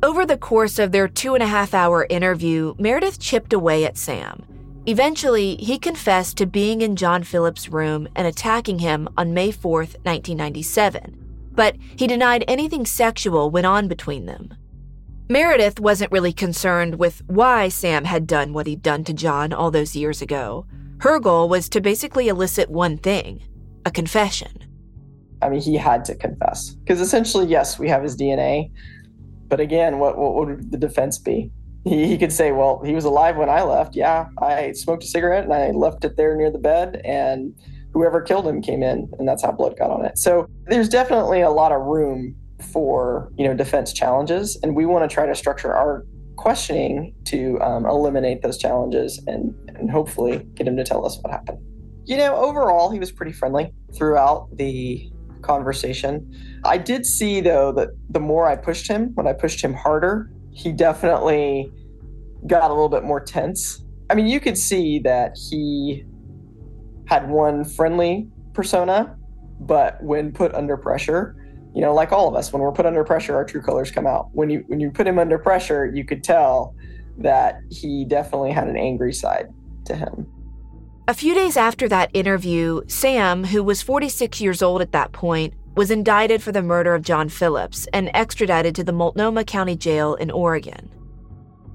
[0.02, 3.98] Over the course of their two and a half hour interview, Meredith chipped away at
[3.98, 4.46] Sam.
[4.86, 9.96] Eventually, he confessed to being in John Phillips' room and attacking him on May 4th,
[10.04, 11.23] 1997
[11.56, 14.54] but he denied anything sexual went on between them.
[15.30, 19.72] Meredith wasn't really concerned with why Sam had done what he'd done to John all
[19.72, 20.66] those years ago.
[21.00, 23.44] Her goal was to basically elicit one thing
[23.86, 24.64] a confession.
[25.42, 26.72] I mean, he had to confess.
[26.72, 28.72] Because essentially, yes, we have his DNA.
[29.48, 31.52] But again, what, what would the defense be?
[31.84, 33.96] He, he could say, well, he was alive when I left.
[33.96, 37.02] Yeah, I smoked a cigarette and I left it there near the bed.
[37.04, 37.54] And
[37.94, 40.18] whoever killed him came in and that's how blood got on it.
[40.18, 42.36] So there's definitely a lot of room
[42.72, 44.58] for, you know, defense challenges.
[44.64, 49.54] And we want to try to structure our questioning to um, eliminate those challenges and,
[49.70, 51.60] and hopefully get him to tell us what happened.
[52.06, 55.10] You know, overall, he was pretty friendly throughout the
[55.42, 56.60] conversation.
[56.64, 60.32] I did see though that the more I pushed him, when I pushed him harder,
[60.52, 61.72] he definitely
[62.48, 63.84] got a little bit more tense.
[64.10, 66.06] I mean, you could see that he
[67.14, 69.16] had one friendly persona,
[69.60, 71.36] but when put under pressure,
[71.76, 74.08] you know, like all of us, when we're put under pressure, our true colors come
[74.08, 74.30] out.
[74.34, 76.76] When you when you put him under pressure, you could tell
[77.20, 79.48] that he definitely had an angry side
[79.86, 80.28] to him.
[81.08, 85.54] A few days after that interview, Sam, who was 46 years old at that point,
[85.76, 90.16] was indicted for the murder of John Phillips and extradited to the Multnomah County Jail
[90.16, 90.90] in Oregon.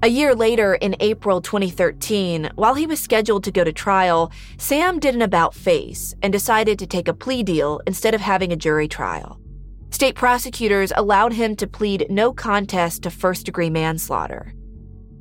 [0.01, 4.97] A year later, in April 2013, while he was scheduled to go to trial, Sam
[4.97, 8.55] did an about face and decided to take a plea deal instead of having a
[8.55, 9.41] jury trial.
[9.89, 14.53] State prosecutors allowed him to plead no contest to first degree manslaughter.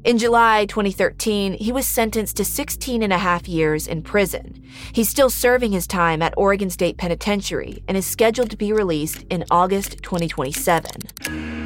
[0.04, 4.62] In July 2013, he was sentenced to 16 and a half years in prison.
[4.92, 9.24] He's still serving his time at Oregon State Penitentiary and is scheduled to be released
[9.28, 11.57] in August 2027.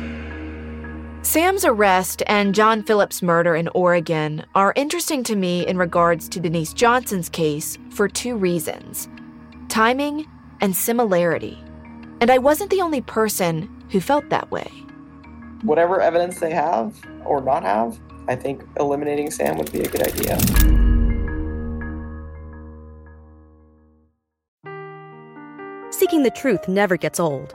[1.33, 6.41] Sam's arrest and John Phillips' murder in Oregon are interesting to me in regards to
[6.41, 9.09] Denise Johnson's case for two reasons
[9.71, 10.27] timing
[10.61, 11.59] and similarity.
[12.21, 14.71] And I wasn't the only person who felt that way.
[15.63, 20.03] Whatever evidence they have or not have, I think eliminating Sam would be a good
[20.03, 20.39] idea.
[25.91, 27.55] Seeking the truth never gets old.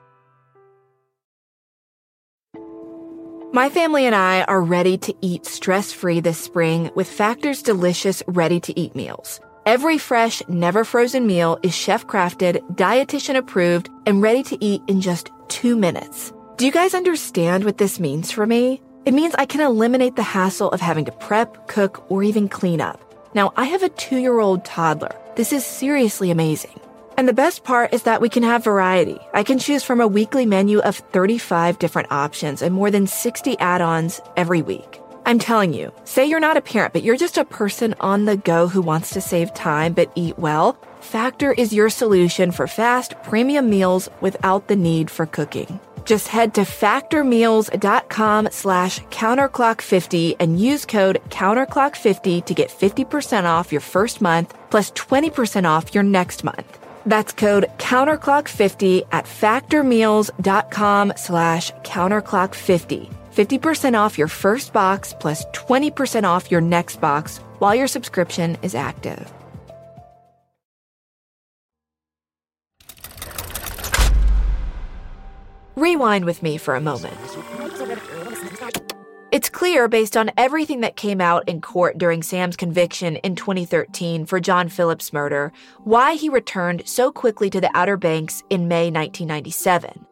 [3.53, 8.23] My family and I are ready to eat stress free this spring with Factor's delicious
[8.25, 9.41] ready to eat meals.
[9.65, 15.01] Every fresh, never frozen meal is chef crafted, dietitian approved, and ready to eat in
[15.01, 16.31] just two minutes.
[16.55, 18.81] Do you guys understand what this means for me?
[19.05, 22.79] It means I can eliminate the hassle of having to prep, cook, or even clean
[22.79, 23.03] up.
[23.35, 25.13] Now, I have a two year old toddler.
[25.35, 26.79] This is seriously amazing.
[27.21, 29.19] And the best part is that we can have variety.
[29.31, 33.59] I can choose from a weekly menu of 35 different options and more than 60
[33.59, 34.99] add ons every week.
[35.27, 38.37] I'm telling you, say you're not a parent, but you're just a person on the
[38.37, 40.79] go who wants to save time but eat well.
[40.99, 45.79] Factor is your solution for fast, premium meals without the need for cooking.
[46.05, 53.79] Just head to factormeals.com slash counterclock50 and use code counterclock50 to get 50% off your
[53.79, 56.80] first month plus 20% off your next month.
[57.05, 63.13] That's code counterclock50 at factormeals.com slash counterclock50.
[63.31, 68.75] 50% off your first box plus 20% off your next box while your subscription is
[68.75, 69.31] active.
[75.77, 77.17] Rewind with me for a moment.
[79.31, 84.25] It's clear, based on everything that came out in court during Sam's conviction in 2013
[84.25, 85.53] for John Phillips' murder,
[85.85, 90.05] why he returned so quickly to the Outer Banks in May 1997.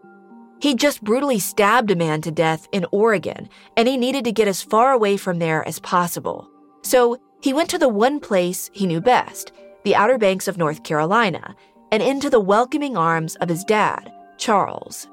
[0.62, 4.48] He just brutally stabbed a man to death in Oregon, and he needed to get
[4.48, 6.50] as far away from there as possible.
[6.84, 9.52] So he went to the one place he knew best,
[9.84, 11.56] the Outer Banks of North Carolina,
[11.92, 15.10] and into the welcoming arms of his dad, Charles.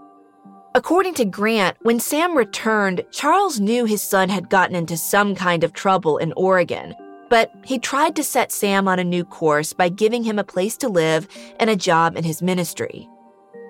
[0.77, 5.65] According to Grant, when Sam returned, Charles knew his son had gotten into some kind
[5.65, 6.95] of trouble in Oregon,
[7.31, 10.77] but he tried to set Sam on a new course by giving him a place
[10.77, 13.09] to live and a job in his ministry.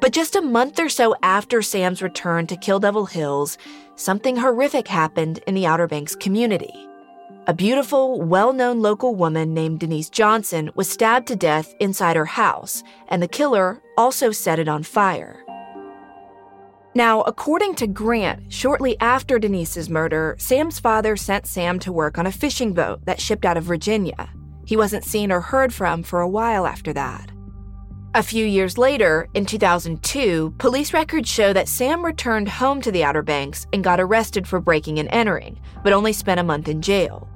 [0.00, 3.56] But just a month or so after Sam's return to Kill Devil Hills,
[3.94, 6.74] something horrific happened in the Outer Banks community.
[7.46, 12.26] A beautiful, well known local woman named Denise Johnson was stabbed to death inside her
[12.26, 15.45] house, and the killer also set it on fire.
[16.96, 22.26] Now, according to Grant, shortly after Denise's murder, Sam's father sent Sam to work on
[22.26, 24.30] a fishing boat that shipped out of Virginia.
[24.64, 27.30] He wasn't seen or heard from for a while after that.
[28.14, 33.04] A few years later, in 2002, police records show that Sam returned home to the
[33.04, 36.80] Outer Banks and got arrested for breaking and entering, but only spent a month in
[36.80, 37.28] jail.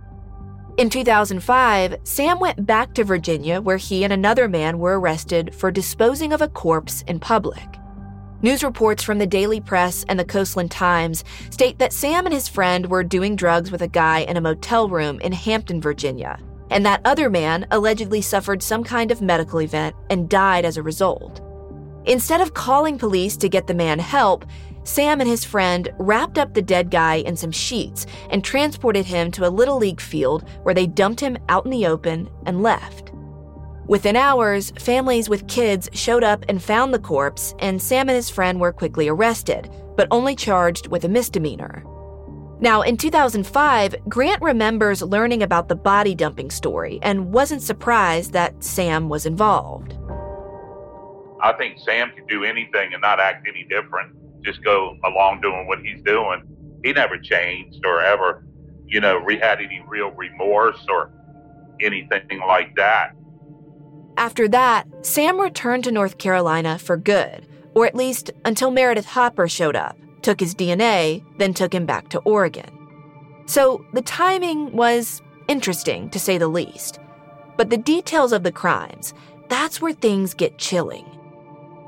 [0.79, 5.71] In 2005, Sam went back to Virginia where he and another man were arrested for
[5.71, 7.80] disposing of a corpse in public.
[8.43, 12.49] News reports from the Daily Press and the Coastland Times state that Sam and his
[12.49, 16.39] friend were doing drugs with a guy in a motel room in Hampton, Virginia,
[16.71, 20.83] and that other man allegedly suffered some kind of medical event and died as a
[20.83, 21.43] result.
[22.07, 24.47] Instead of calling police to get the man help,
[24.85, 29.31] Sam and his friend wrapped up the dead guy in some sheets and transported him
[29.33, 33.10] to a little league field where they dumped him out in the open and left.
[33.91, 38.31] Within hours, families with kids showed up and found the corpse, and Sam and his
[38.31, 41.83] friend were quickly arrested, but only charged with a misdemeanor.
[42.61, 48.63] Now, in 2005, Grant remembers learning about the body dumping story and wasn't surprised that
[48.63, 49.99] Sam was involved.
[51.43, 54.15] I think Sam could do anything and not act any different,
[54.45, 56.45] just go along doing what he's doing.
[56.85, 58.45] He never changed or ever,
[58.87, 61.11] you know, had any real remorse or
[61.81, 63.17] anything like that.
[64.21, 69.49] After that, Sam returned to North Carolina for good, or at least until Meredith Hopper
[69.49, 72.69] showed up took his DNA, then took him back to Oregon.
[73.47, 77.01] So the timing was interesting, to say the least.
[77.57, 79.15] But the details of the crimes,
[79.49, 81.07] that's where things get chilling.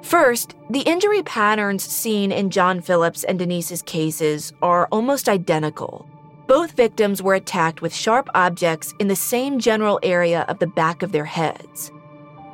[0.00, 6.08] First, the injury patterns seen in John Phillips and Denise's cases are almost identical.
[6.46, 11.02] Both victims were attacked with sharp objects in the same general area of the back
[11.02, 11.92] of their heads.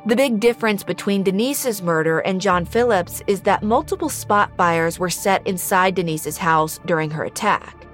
[0.09, 5.11] The big difference between Denise's murder and John Phillips is that multiple spot fires were
[5.11, 7.85] set inside Denise's house during her attack.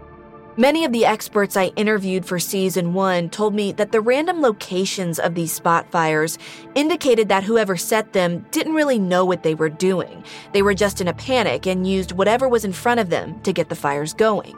[0.56, 5.20] Many of the experts I interviewed for season one told me that the random locations
[5.20, 6.38] of these spot fires
[6.74, 10.24] indicated that whoever set them didn't really know what they were doing.
[10.54, 13.52] They were just in a panic and used whatever was in front of them to
[13.52, 14.56] get the fires going.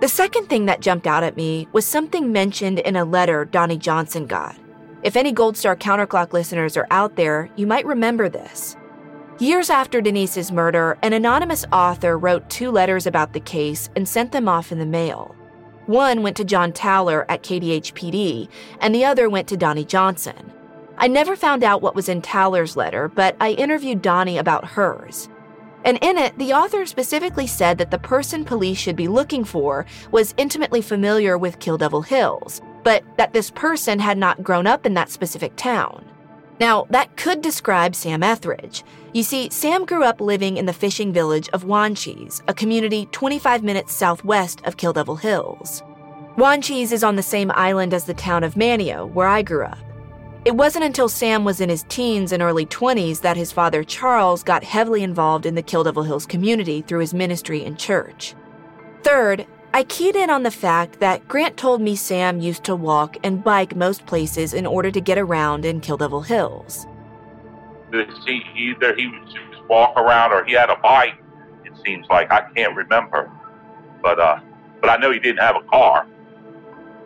[0.00, 3.76] The second thing that jumped out at me was something mentioned in a letter Donnie
[3.76, 4.56] Johnson got.
[5.06, 8.76] If any Gold Star Counterclock listeners are out there, you might remember this.
[9.38, 14.32] Years after Denise's murder, an anonymous author wrote two letters about the case and sent
[14.32, 15.36] them off in the mail.
[15.86, 18.48] One went to John Towler at KDHPD,
[18.80, 20.52] and the other went to Donnie Johnson.
[20.98, 25.28] I never found out what was in Towler's letter, but I interviewed Donnie about hers.
[25.84, 29.86] And in it, the author specifically said that the person police should be looking for
[30.10, 34.86] was intimately familiar with Kill Devil Hills, but that this person had not grown up
[34.86, 36.04] in that specific town.
[36.60, 38.84] Now, that could describe Sam Etheridge.
[39.12, 43.64] You see, Sam grew up living in the fishing village of Wanchese, a community 25
[43.64, 45.82] minutes southwest of Kill Devil Hills.
[46.36, 49.78] Wanchese is on the same island as the town of Manteo, where I grew up.
[50.44, 54.44] It wasn't until Sam was in his teens and early 20s that his father Charles
[54.44, 58.36] got heavily involved in the Kill Devil Hills community through his ministry and church.
[59.02, 59.44] Third,
[59.76, 63.44] I keyed in on the fact that Grant told me Sam used to walk and
[63.44, 66.86] bike most places in order to get around in Kill Devil Hills.
[67.92, 71.22] See, either he would just walk around or he had a bike.
[71.66, 73.30] It seems like I can't remember,
[74.02, 74.40] but uh,
[74.80, 76.06] but I know he didn't have a car.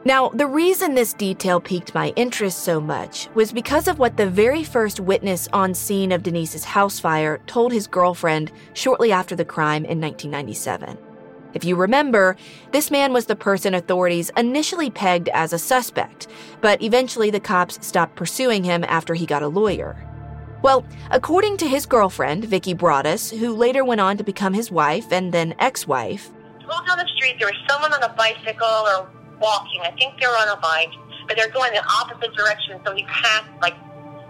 [0.05, 4.31] Now, the reason this detail piqued my interest so much was because of what the
[4.31, 9.45] very first witness on scene of Denise's house fire told his girlfriend shortly after the
[9.45, 11.10] crime in 1997.
[11.55, 12.37] If you remember,
[12.73, 16.29] this man was the person authorities initially pegged as a suspect,
[16.61, 19.97] but eventually the cops stopped pursuing him after he got a lawyer.
[20.63, 25.11] Well, according to his girlfriend, Vicky Broaddus, who later went on to become his wife
[25.11, 26.31] and then ex wife,
[26.71, 29.81] Going down the street, there was someone on a bicycle or walking.
[29.81, 30.93] I think they were on a bike,
[31.27, 32.79] but they're going the opposite direction.
[32.87, 33.75] So he passed, like,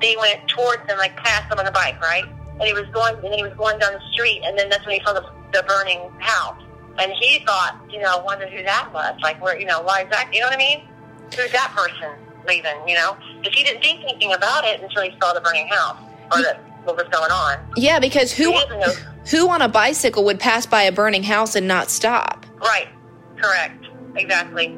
[0.00, 2.24] they went towards them, like, past them on the bike, right?
[2.24, 4.98] And he was going, and he was going down the street, and then that's when
[4.98, 6.62] he saw the, the burning house.
[6.98, 9.14] And he thought, you know, wonder who that was.
[9.22, 10.32] Like, where, you know, why is that?
[10.32, 10.82] You know what I mean?
[11.36, 12.12] Who's that person
[12.46, 12.76] leaving?
[12.86, 15.98] You know, because he didn't think anything about it until he saw the burning house
[16.32, 17.58] or the, what was going on.
[17.76, 18.52] Yeah, because who
[19.30, 22.46] who on a bicycle would pass by a burning house and not stop?
[22.60, 22.88] Right.
[23.36, 23.86] Correct.
[24.16, 24.76] Exactly.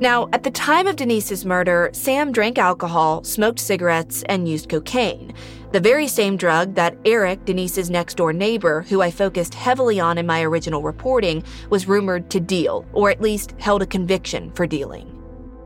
[0.00, 5.32] Now, at the time of Denise's murder, Sam drank alcohol, smoked cigarettes, and used cocaine.
[5.72, 10.18] The very same drug that Eric, Denise's next door neighbor, who I focused heavily on
[10.18, 14.66] in my original reporting, was rumored to deal, or at least held a conviction for
[14.66, 15.08] dealing.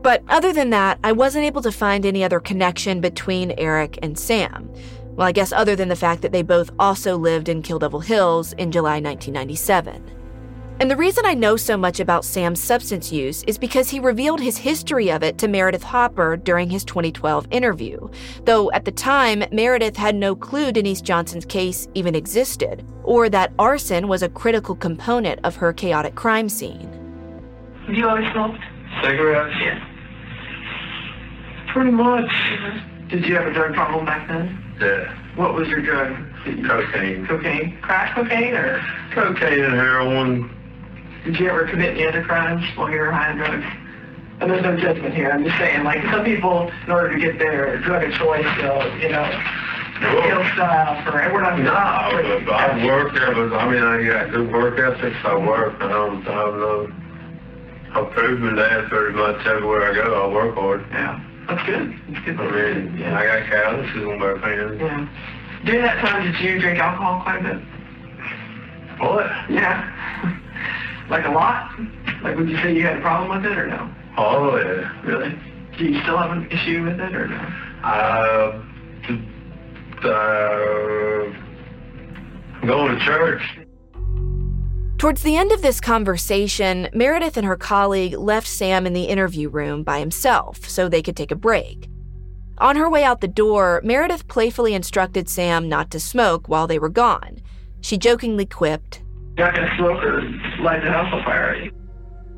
[0.01, 4.17] But other than that, I wasn't able to find any other connection between Eric and
[4.17, 4.71] Sam.
[5.17, 7.99] Well, I guess other than the fact that they both also lived in Kill Devil
[7.99, 10.16] Hills in July 1997.
[10.79, 14.39] And the reason I know so much about Sam's substance use is because he revealed
[14.39, 18.07] his history of it to Meredith Hopper during his 2012 interview.
[18.45, 23.53] Though at the time, Meredith had no clue Denise Johnson's case even existed, or that
[23.57, 26.91] arson was a critical component of her chaotic crime scene.
[27.87, 28.59] Have you always smoked?
[29.01, 29.55] Cigarettes?
[29.59, 29.83] Yeah.
[31.73, 32.31] Pretty much.
[33.09, 34.63] Did you have a drug problem back then?
[34.79, 35.35] Yeah.
[35.37, 36.15] What was your drug?
[36.67, 37.25] Cocaine.
[37.25, 37.79] Cocaine?
[37.81, 38.79] Crack cocaine or?
[39.11, 40.56] Cocaine and heroin.
[41.27, 43.65] Did you ever commit any other crimes while you were high on drugs?
[44.39, 45.29] And there's no judgment here.
[45.29, 48.87] I'm just saying, like, some people, in order to get their drug of choice, they'll,
[48.95, 49.27] you know,
[49.99, 51.59] kill style for we're not.
[51.59, 51.73] No,
[52.45, 55.17] but I work there, but I mean, I got good work ethics.
[55.25, 55.75] I work.
[55.81, 56.87] I don't, I don't know.
[57.91, 60.29] I'm proving that pretty much everywhere I go.
[60.29, 60.85] I work hard.
[60.91, 61.19] Yeah,
[61.49, 61.93] that's good.
[62.07, 62.39] That's good.
[62.39, 63.19] I mean, Yeah.
[63.19, 64.79] I got calluses on both hands.
[64.79, 65.07] Yeah.
[65.65, 69.01] During that time, did you drink alcohol quite a bit?
[69.01, 69.27] What?
[69.49, 70.33] Yeah.
[71.09, 71.71] like a lot?
[72.23, 73.93] Like, would you say you had a problem with it or no?
[74.17, 75.01] Oh, yeah.
[75.03, 75.37] Really?
[75.77, 77.37] Do you still have an issue with it or no?
[77.83, 78.63] Uh,
[80.03, 80.37] uh,
[82.65, 83.41] going to church.
[84.97, 89.47] Towards the end of this conversation, Meredith and her colleague left Sam in the interview
[89.47, 91.87] room by himself so they could take a break.
[92.57, 96.79] On her way out the door, Meredith playfully instructed Sam not to smoke while they
[96.79, 97.37] were gone.
[97.81, 99.03] She jokingly quipped,
[99.37, 100.21] You're not going to smoke or
[100.63, 101.71] light the house on fire, are you?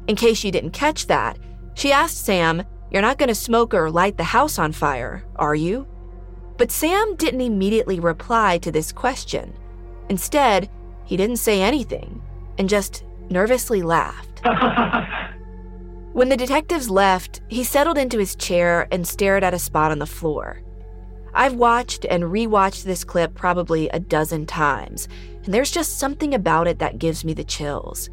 [0.07, 1.39] In case you didn't catch that,
[1.75, 5.55] she asked Sam, You're not going to smoke or light the house on fire, are
[5.55, 5.87] you?
[6.57, 9.53] But Sam didn't immediately reply to this question.
[10.09, 10.69] Instead,
[11.05, 12.21] he didn't say anything
[12.57, 14.41] and just nervously laughed.
[16.11, 19.99] when the detectives left, he settled into his chair and stared at a spot on
[19.99, 20.61] the floor.
[21.33, 25.07] I've watched and rewatched this clip probably a dozen times,
[25.53, 28.09] there's just something about it that gives me the chills.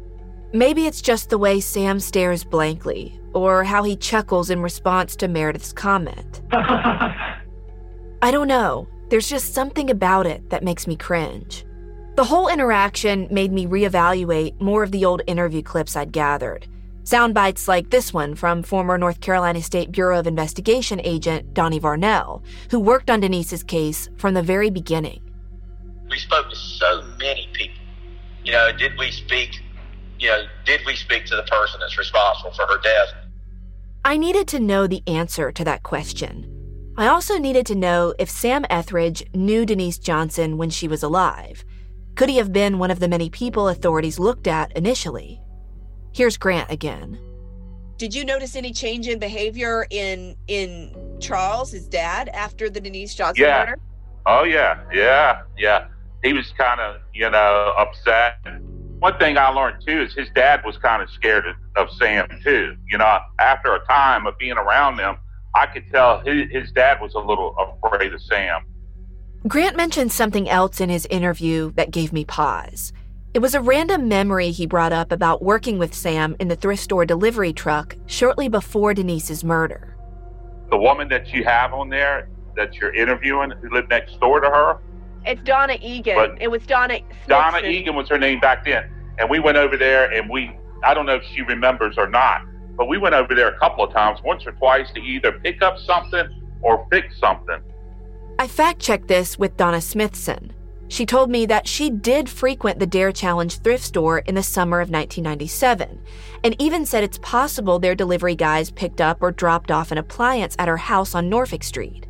[0.53, 5.27] Maybe it's just the way Sam stares blankly, or how he chuckles in response to
[5.27, 6.41] Meredith's comment.
[6.51, 8.87] I don't know.
[9.09, 11.65] There's just something about it that makes me cringe.
[12.15, 16.67] The whole interaction made me reevaluate more of the old interview clips I'd gathered.
[17.03, 21.79] Sound bites like this one from former North Carolina State Bureau of Investigation agent Donnie
[21.79, 25.21] Varnell, who worked on Denise's case from the very beginning.
[26.09, 27.81] We spoke to so many people.
[28.43, 29.61] You know, did we speak,
[30.19, 33.09] you know, did we speak to the person that's responsible for her death?
[34.05, 36.53] I needed to know the answer to that question.
[36.97, 41.63] I also needed to know if Sam Etheridge knew Denise Johnson when she was alive.
[42.15, 45.39] Could he have been one of the many people authorities looked at initially?
[46.13, 47.19] Here's Grant again.
[47.97, 53.13] Did you notice any change in behavior in in Charles, his dad, after the Denise
[53.13, 53.59] Johnson Yeah.
[53.59, 53.79] murder?
[54.25, 55.87] Oh yeah, yeah, yeah.
[56.23, 58.37] He was kind of, you know, upset.
[58.99, 62.27] One thing I learned too is his dad was kind of scared of, of Sam
[62.43, 62.75] too.
[62.89, 65.17] You know, after a time of being around them,
[65.55, 68.61] I could tell his, his dad was a little afraid of Sam.
[69.47, 72.91] Grant mentioned something else in his interview that gave me pause.
[73.33, 76.81] It was a random memory he brought up about working with Sam in the thrift
[76.81, 79.95] store delivery truck shortly before Denise's murder.
[80.71, 84.49] The woman that you have on there that you're interviewing, who lived next door to
[84.49, 84.79] her,
[85.27, 86.15] It's Donna Egan.
[86.15, 86.99] But- it was Donna.
[87.27, 87.71] Donna Smithson.
[87.71, 88.89] Egan was her name back then.
[89.19, 92.41] And we went over there and we, I don't know if she remembers or not,
[92.77, 95.61] but we went over there a couple of times, once or twice, to either pick
[95.61, 96.27] up something
[96.61, 97.59] or fix something.
[98.39, 100.53] I fact checked this with Donna Smithson.
[100.89, 104.79] She told me that she did frequent the Dare Challenge thrift store in the summer
[104.79, 105.99] of 1997,
[106.43, 110.55] and even said it's possible their delivery guys picked up or dropped off an appliance
[110.57, 112.06] at her house on Norfolk Street.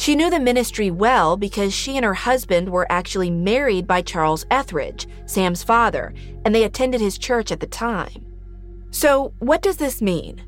[0.00, 4.46] She knew the ministry well because she and her husband were actually married by Charles
[4.50, 8.24] Etheridge, Sam's father, and they attended his church at the time.
[8.92, 10.42] So, what does this mean?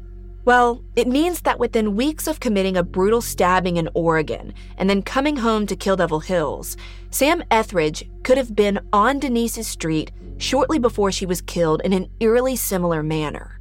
[0.47, 5.03] Well, it means that within weeks of committing a brutal stabbing in Oregon and then
[5.03, 6.79] coming home to Kill Devil Hills,
[7.11, 12.09] Sam Etheridge could have been on Denise's street shortly before she was killed in an
[12.21, 13.61] eerily similar manner.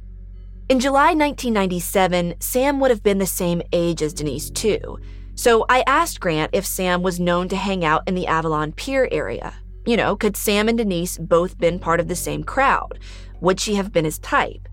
[0.70, 4.98] In July 1997, Sam would have been the same age as Denise, too.
[5.34, 9.08] So I asked Grant if Sam was known to hang out in the Avalon Pier
[9.10, 9.54] area.
[9.86, 12.98] You know, could Sam and Denise both been part of the same crowd?
[13.40, 14.68] Would she have been his type?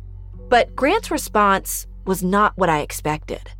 [0.50, 3.52] But Grant's response was not what I expected.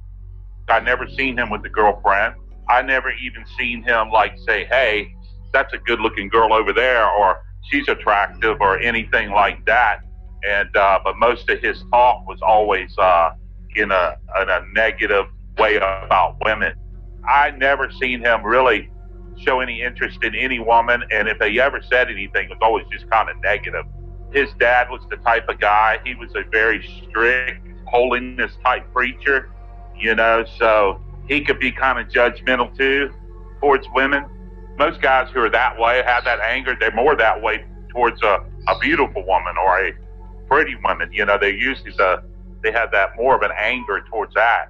[0.68, 2.36] I never seen him with a girlfriend.
[2.70, 5.16] I never even seen him like say, "Hey,
[5.52, 7.42] that's a good-looking girl over there," or
[7.72, 10.02] "She's attractive," or anything like that.
[10.48, 13.32] And uh, but most of his talk was always uh,
[13.76, 15.26] in a in a negative
[15.58, 16.74] way about women.
[17.30, 18.90] I never seen him really
[19.38, 22.86] show any interest in any woman, and if he ever said anything, it was always
[22.92, 23.86] just kind of negative.
[24.34, 26.00] His dad was the type of guy.
[26.04, 29.50] He was a very strict, holiness type preacher
[30.00, 33.14] you know, so he could be kind of judgmental too
[33.60, 34.26] towards women.
[34.78, 36.76] Most guys who are that way have that anger.
[36.80, 39.92] They're more that way towards a, a beautiful woman or a
[40.48, 41.12] pretty woman.
[41.12, 42.24] You know, they usually the
[42.64, 44.68] they have that more of an anger towards that.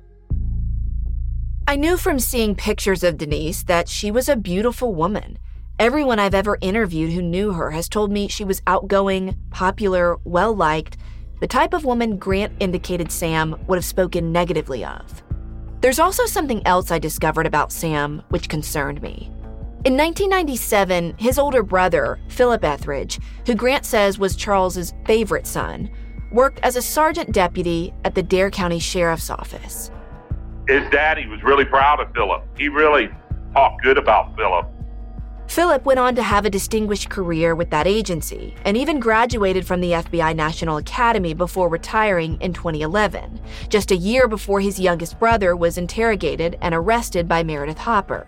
[1.69, 5.37] I knew from seeing pictures of Denise that she was a beautiful woman.
[5.77, 10.55] Everyone I've ever interviewed who knew her has told me she was outgoing, popular, well
[10.55, 10.97] liked,
[11.41, 15.21] the type of woman Grant indicated Sam would have spoken negatively of.
[15.81, 19.31] There's also something else I discovered about Sam which concerned me.
[19.85, 25.91] In 1997, his older brother, Philip Etheridge, who Grant says was Charles's favorite son,
[26.31, 29.91] worked as a sergeant deputy at the Dare County Sheriff's Office.
[30.69, 32.43] His daddy was really proud of Philip.
[32.55, 33.09] He really
[33.53, 34.67] talked good about Philip.
[35.47, 39.81] Philip went on to have a distinguished career with that agency and even graduated from
[39.81, 45.55] the FBI National Academy before retiring in 2011, just a year before his youngest brother
[45.55, 48.27] was interrogated and arrested by Meredith Hopper.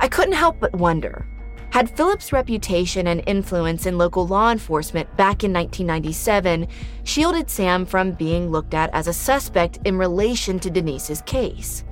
[0.00, 1.24] I couldn't help but wonder
[1.70, 6.66] had Philip's reputation and influence in local law enforcement back in 1997
[7.04, 11.84] shielded Sam from being looked at as a suspect in relation to Denise's case?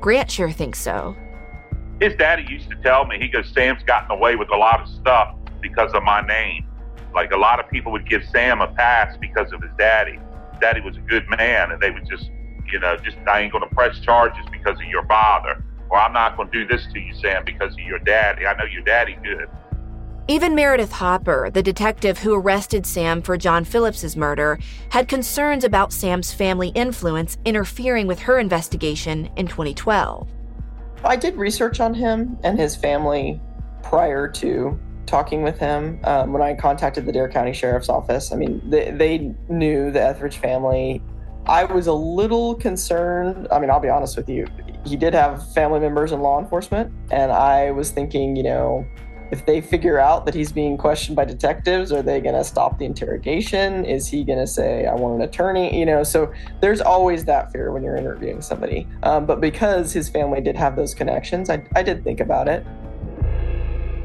[0.00, 1.16] Grant sure thinks so.
[2.00, 4.88] His daddy used to tell me, he goes, Sam's gotten away with a lot of
[4.88, 6.66] stuff because of my name.
[7.14, 10.18] Like a lot of people would give Sam a pass because of his daddy.
[10.60, 12.30] Daddy was a good man, and they would just,
[12.70, 15.62] you know, just, I ain't going to press charges because of your father.
[15.90, 18.46] Or I'm not going to do this to you, Sam, because of your daddy.
[18.46, 19.48] I know your daddy good.
[20.28, 24.60] Even Meredith Hopper, the detective who arrested Sam for John Phillips's murder,
[24.90, 30.28] had concerns about Sam's family influence interfering with her investigation in 2012.
[31.02, 33.40] I did research on him and his family
[33.82, 38.30] prior to talking with him um, when I contacted the Dare County Sheriff's Office.
[38.30, 41.02] I mean, they, they knew the Etheridge family.
[41.46, 43.48] I was a little concerned.
[43.50, 44.46] I mean, I'll be honest with you.
[44.84, 48.86] He did have family members in law enforcement, and I was thinking, you know,
[49.30, 52.78] if they figure out that he's being questioned by detectives, are they going to stop
[52.78, 53.84] the interrogation?
[53.84, 55.78] Is he going to say, I want an attorney?
[55.78, 58.88] You know, so there's always that fear when you're interviewing somebody.
[59.02, 62.66] Um, but because his family did have those connections, I, I did think about it.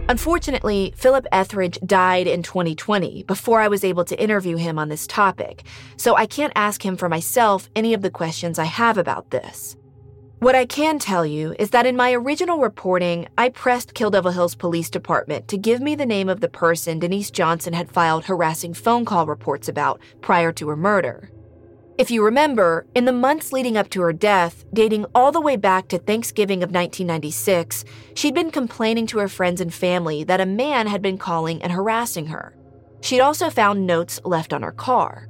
[0.08, 5.08] Unfortunately, Philip Etheridge died in 2020 before I was able to interview him on this
[5.08, 5.64] topic,
[5.98, 9.76] so I can't ask him for myself any of the questions I have about this.
[10.40, 14.32] What I can tell you is that in my original reporting, I pressed Kill Devil
[14.32, 18.26] Hills Police Department to give me the name of the person Denise Johnson had filed
[18.26, 21.32] harassing phone call reports about prior to her murder.
[21.98, 25.56] If you remember, in the months leading up to her death, dating all the way
[25.56, 30.46] back to Thanksgiving of 1996, she'd been complaining to her friends and family that a
[30.46, 32.54] man had been calling and harassing her.
[33.00, 35.30] She'd also found notes left on her car.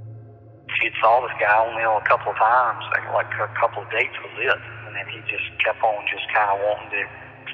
[0.81, 2.83] She'd saw this guy only on a couple of times,
[3.13, 6.59] like a couple of dates was it and he just kept on just kind of
[6.63, 7.03] wanting to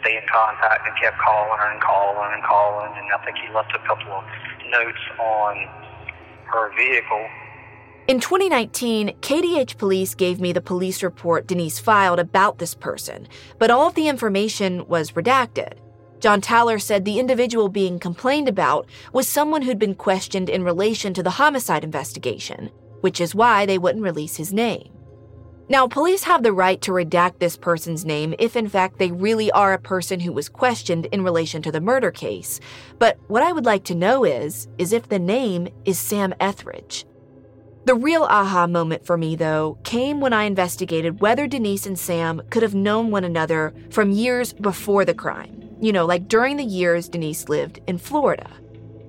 [0.02, 2.92] stay in contact and kept calling her and calling and calling.
[2.98, 4.24] And I think he left a couple of
[4.70, 5.54] notes on
[6.46, 7.28] her vehicle.
[8.08, 13.28] In 2019, KDH police gave me the police report Denise filed about this person,
[13.60, 15.74] but all of the information was redacted.
[16.20, 21.14] John Towler said the individual being complained about was someone who'd been questioned in relation
[21.14, 22.70] to the homicide investigation,
[23.02, 24.92] which is why they wouldn't release his name.
[25.72, 29.50] Now, police have the right to redact this person's name if, in fact, they really
[29.54, 32.60] are a person who was questioned in relation to the murder case.
[33.00, 37.06] But what I would like to know is, is if the name is Sam Etheridge.
[37.86, 42.42] The real aha moment for me, though, came when I investigated whether Denise and Sam
[42.50, 45.70] could have known one another from years before the crime.
[45.80, 48.52] You know, like during the years Denise lived in Florida.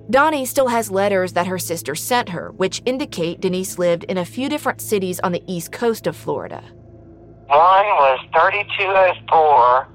[0.09, 4.25] Donnie still has letters that her sister sent her, which indicate Denise lived in a
[4.25, 6.61] few different cities on the east coast of Florida.
[7.47, 9.87] One was 3204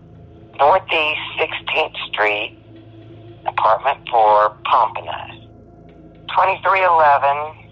[0.59, 2.59] Northeast 16th Street,
[3.47, 5.47] apartment 4, Pompano.
[6.29, 7.69] 2311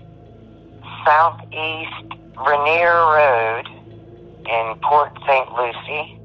[1.04, 3.66] Southeast Rainier Road
[4.46, 5.52] in Port St.
[5.52, 6.15] Lucie.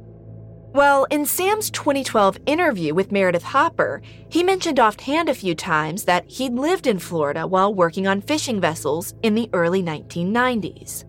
[0.74, 6.30] Well, in Sam's 2012 interview with Meredith Hopper, he mentioned offhand a few times that
[6.30, 11.03] he'd lived in Florida while working on fishing vessels in the early 1990s.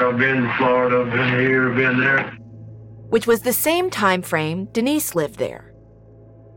[0.00, 2.32] I've been to Florida, been here, been there.
[3.10, 5.72] Which was the same time frame Denise lived there.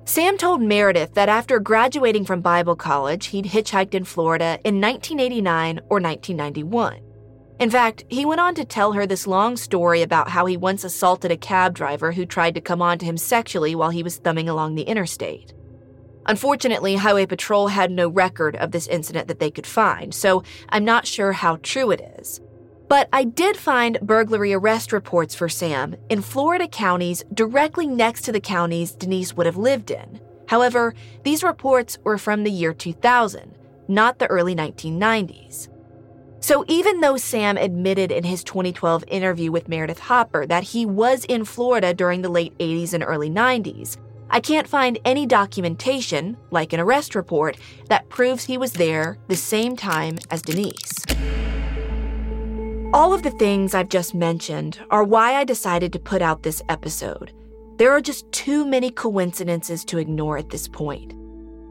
[0.06, 5.82] Sam told Meredith that after graduating from Bible college, he'd hitchhiked in Florida in 1989
[5.90, 7.13] or 1991.
[7.60, 10.84] In fact, he went on to tell her this long story about how he once
[10.84, 14.18] assaulted a cab driver who tried to come on to him sexually while he was
[14.18, 15.54] thumbing along the interstate.
[16.26, 20.86] Unfortunately, Highway Patrol had no record of this incident that they could find, so I'm
[20.86, 22.42] not sure how true it is.
[22.88, 28.32] But I did find burglary arrest reports for Sam in Florida counties directly next to
[28.32, 30.22] the counties Denise would have lived in.
[30.48, 30.94] However,
[31.24, 33.56] these reports were from the year 2000,
[33.88, 35.70] not the early 1990s.
[36.44, 41.24] So even though Sam admitted in his 2012 interview with Meredith Hopper that he was
[41.30, 43.96] in Florida during the late 80s and early 90s,
[44.30, 47.56] I can't find any documentation, like an arrest report,
[47.88, 51.06] that proves he was there the same time as Denise.
[52.94, 56.62] All of the things I've just mentioned are why I decided to put out this
[56.68, 57.32] episode.
[57.78, 61.14] There are just too many coincidences to ignore at this point.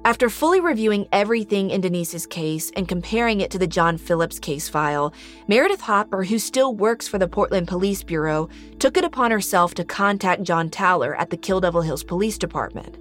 [0.04, 4.68] After fully reviewing everything in Denise's case and comparing it to the John Phillips case
[4.68, 5.14] file,
[5.46, 8.48] Meredith Hopper, who still works for the Portland Police Bureau,
[8.80, 12.98] took it upon herself to contact John Towler at the Kill Devil Hills Police Department.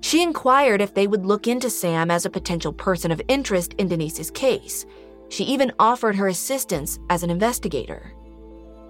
[0.00, 3.88] She inquired if they would look into Sam as a potential person of interest in
[3.88, 4.86] Denise's case.
[5.30, 8.12] She even offered her assistance as an investigator.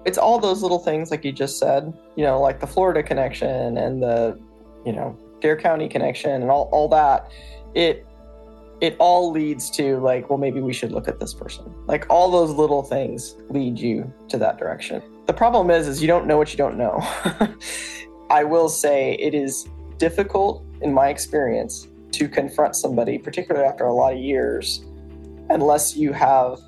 [0.05, 3.79] It's all those little things, like you just said, you know, like the Florida connection
[3.79, 4.39] and the,
[4.85, 7.31] you know, Dare County connection and all, all that
[7.75, 8.07] it
[8.81, 11.71] it all leads to like well maybe we should look at this person.
[11.87, 15.03] Like all those little things lead you to that direction.
[15.27, 16.99] The problem is is you don't know what you don't know.
[18.31, 19.69] I will say it is
[19.99, 24.83] difficult in my experience to confront somebody particularly after a lot of years
[25.51, 26.59] unless you have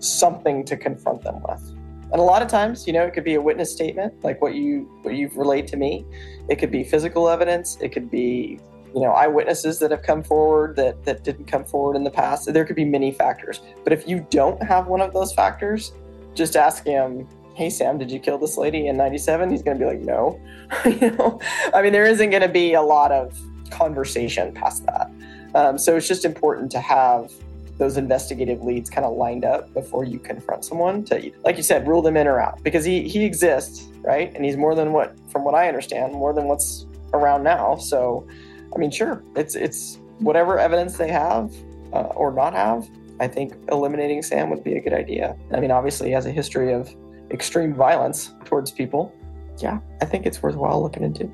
[0.00, 1.77] something to confront them with
[2.10, 4.54] and a lot of times you know it could be a witness statement like what
[4.54, 6.04] you what you've relayed to me.
[6.48, 7.76] It could be physical evidence.
[7.80, 8.58] It could be
[8.94, 12.52] you know eyewitnesses that have come forward that that didn't come forward in the past.
[12.52, 13.60] There could be many factors.
[13.84, 15.92] But if you don't have one of those factors
[16.34, 19.84] just ask him hey sam did you kill this lady in 97 he's going to
[19.84, 20.40] be like no.
[20.86, 21.40] You know?
[21.74, 23.38] I mean there isn't going to be a lot of
[23.70, 25.10] conversation past that.
[25.54, 27.32] Um, so it's just important to have
[27.78, 31.86] those investigative leads kind of lined up before you confront someone to like you said
[31.86, 35.16] rule them in or out because he he exists right and he's more than what
[35.30, 38.26] from what i understand more than what's around now so
[38.74, 41.52] I mean, sure, it's it's whatever evidence they have
[41.92, 42.88] uh, or not have.
[43.20, 45.36] I think eliminating Sam would be a good idea.
[45.52, 46.94] I mean, obviously, he has a history of
[47.30, 49.14] extreme violence towards people.
[49.58, 51.30] Yeah, I think it's worthwhile looking into.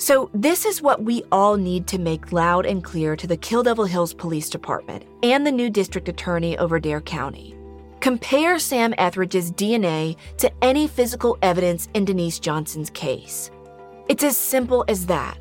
[0.00, 3.62] So, this is what we all need to make loud and clear to the Kill
[3.62, 7.54] Devil Hills Police Department and the new district attorney over Dare County.
[8.00, 13.50] Compare Sam Etheridge's DNA to any physical evidence in Denise Johnson's case.
[14.08, 15.36] It's as simple as that.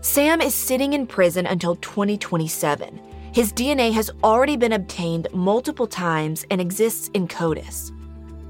[0.00, 3.00] Sam is sitting in prison until 2027.
[3.32, 7.90] His DNA has already been obtained multiple times and exists in CODIS.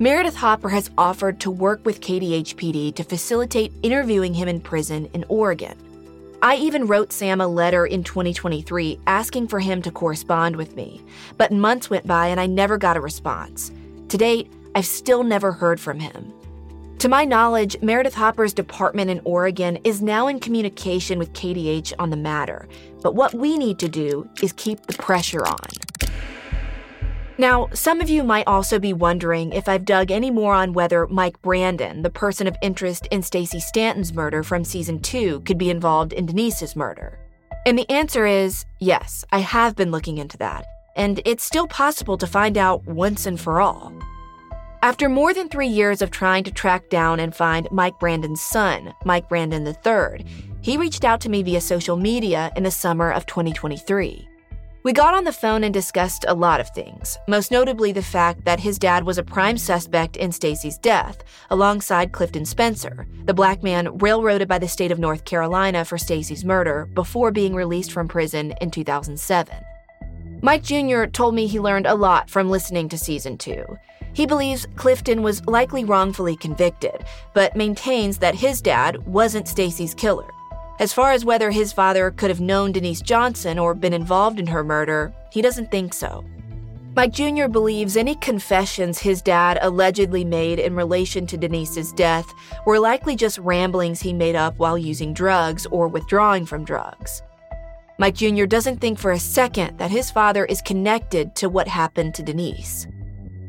[0.01, 5.25] Meredith Hopper has offered to work with KDHPD to facilitate interviewing him in prison in
[5.29, 5.79] Oregon.
[6.43, 11.01] I even wrote Sam a letter in 2023 asking for him to correspond with me,
[11.39, 13.71] but months went by and I never got a response.
[14.09, 16.35] To date, I've still never heard from him.
[16.99, 22.11] To my knowledge, Meredith Hopper's department in Oregon is now in communication with KDH on
[22.11, 22.69] the matter,
[23.01, 25.69] but what we need to do is keep the pressure on.
[27.37, 31.09] Now, some of you might also be wondering if I've dug any more on whether
[31.09, 35.69] Mike Brandon, the person of interest in Stacey Stanton's murder from season 2, could be
[35.69, 37.19] involved in Denise's murder.
[37.67, 40.65] And the answer is yes, I have been looking into that,
[40.95, 43.93] and it's still possible to find out once and for all.
[44.83, 48.95] After more than three years of trying to track down and find Mike Brandon's son,
[49.05, 50.25] Mike Brandon III,
[50.61, 54.29] he reached out to me via social media in the summer of 2023.
[54.85, 58.45] We got on the phone and discussed a lot of things, most notably the fact
[58.45, 63.63] that his dad was a prime suspect in Stacey's death, alongside Clifton Spencer, the black
[63.63, 68.09] man railroaded by the state of North Carolina for Stacey's murder before being released from
[68.09, 69.57] prison in 2007.
[70.43, 71.07] Mike Jr.
[71.07, 73.65] told me he learned a lot from listening to season 2.
[74.13, 80.29] He believes Clifton was likely wrongfully convicted, but maintains that his dad wasn't Stacey's killer.
[80.81, 84.47] As far as whether his father could have known Denise Johnson or been involved in
[84.49, 86.25] her murder, he doesn't think so.
[86.97, 87.49] Mike Jr.
[87.49, 92.33] believes any confessions his dad allegedly made in relation to Denise's death
[92.67, 97.23] were likely just ramblings he made up while using drugs or withdrawing from drugs.
[97.99, 98.45] Mike Jr.
[98.45, 102.89] doesn't think for a second that his father is connected to what happened to Denise.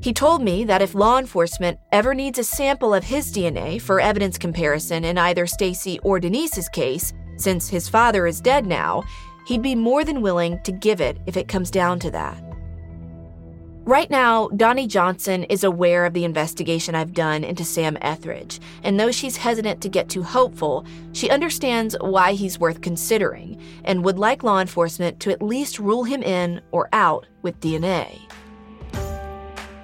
[0.05, 3.99] He told me that if law enforcement ever needs a sample of his DNA for
[3.99, 9.03] evidence comparison in either Stacey or Denise's case, since his father is dead now,
[9.47, 12.39] he'd be more than willing to give it if it comes down to that.
[13.83, 18.99] Right now, Donnie Johnson is aware of the investigation I've done into Sam Etheridge, and
[18.99, 24.19] though she's hesitant to get too hopeful, she understands why he's worth considering and would
[24.19, 28.19] like law enforcement to at least rule him in or out with DNA.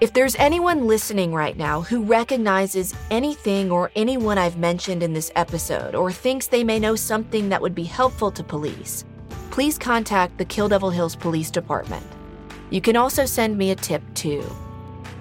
[0.02, 5.32] If there's anyone listening right now who recognizes anything or anyone I've mentioned in this
[5.36, 9.06] episode or thinks they may know something that would be helpful to police,
[9.52, 12.04] please contact the Kill Devil Hills Police Department.
[12.72, 14.44] You can also send me a tip too.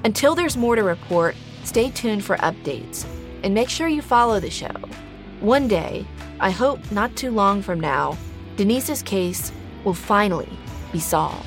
[0.05, 3.05] Until there's more to report, stay tuned for updates
[3.45, 4.73] and make sure you follow the show.
[5.41, 6.07] One day,
[6.41, 8.17] I hope not too long from now,
[8.57, 9.53] Denise's case
[9.85, 10.49] will finally
[10.91, 11.47] be solved.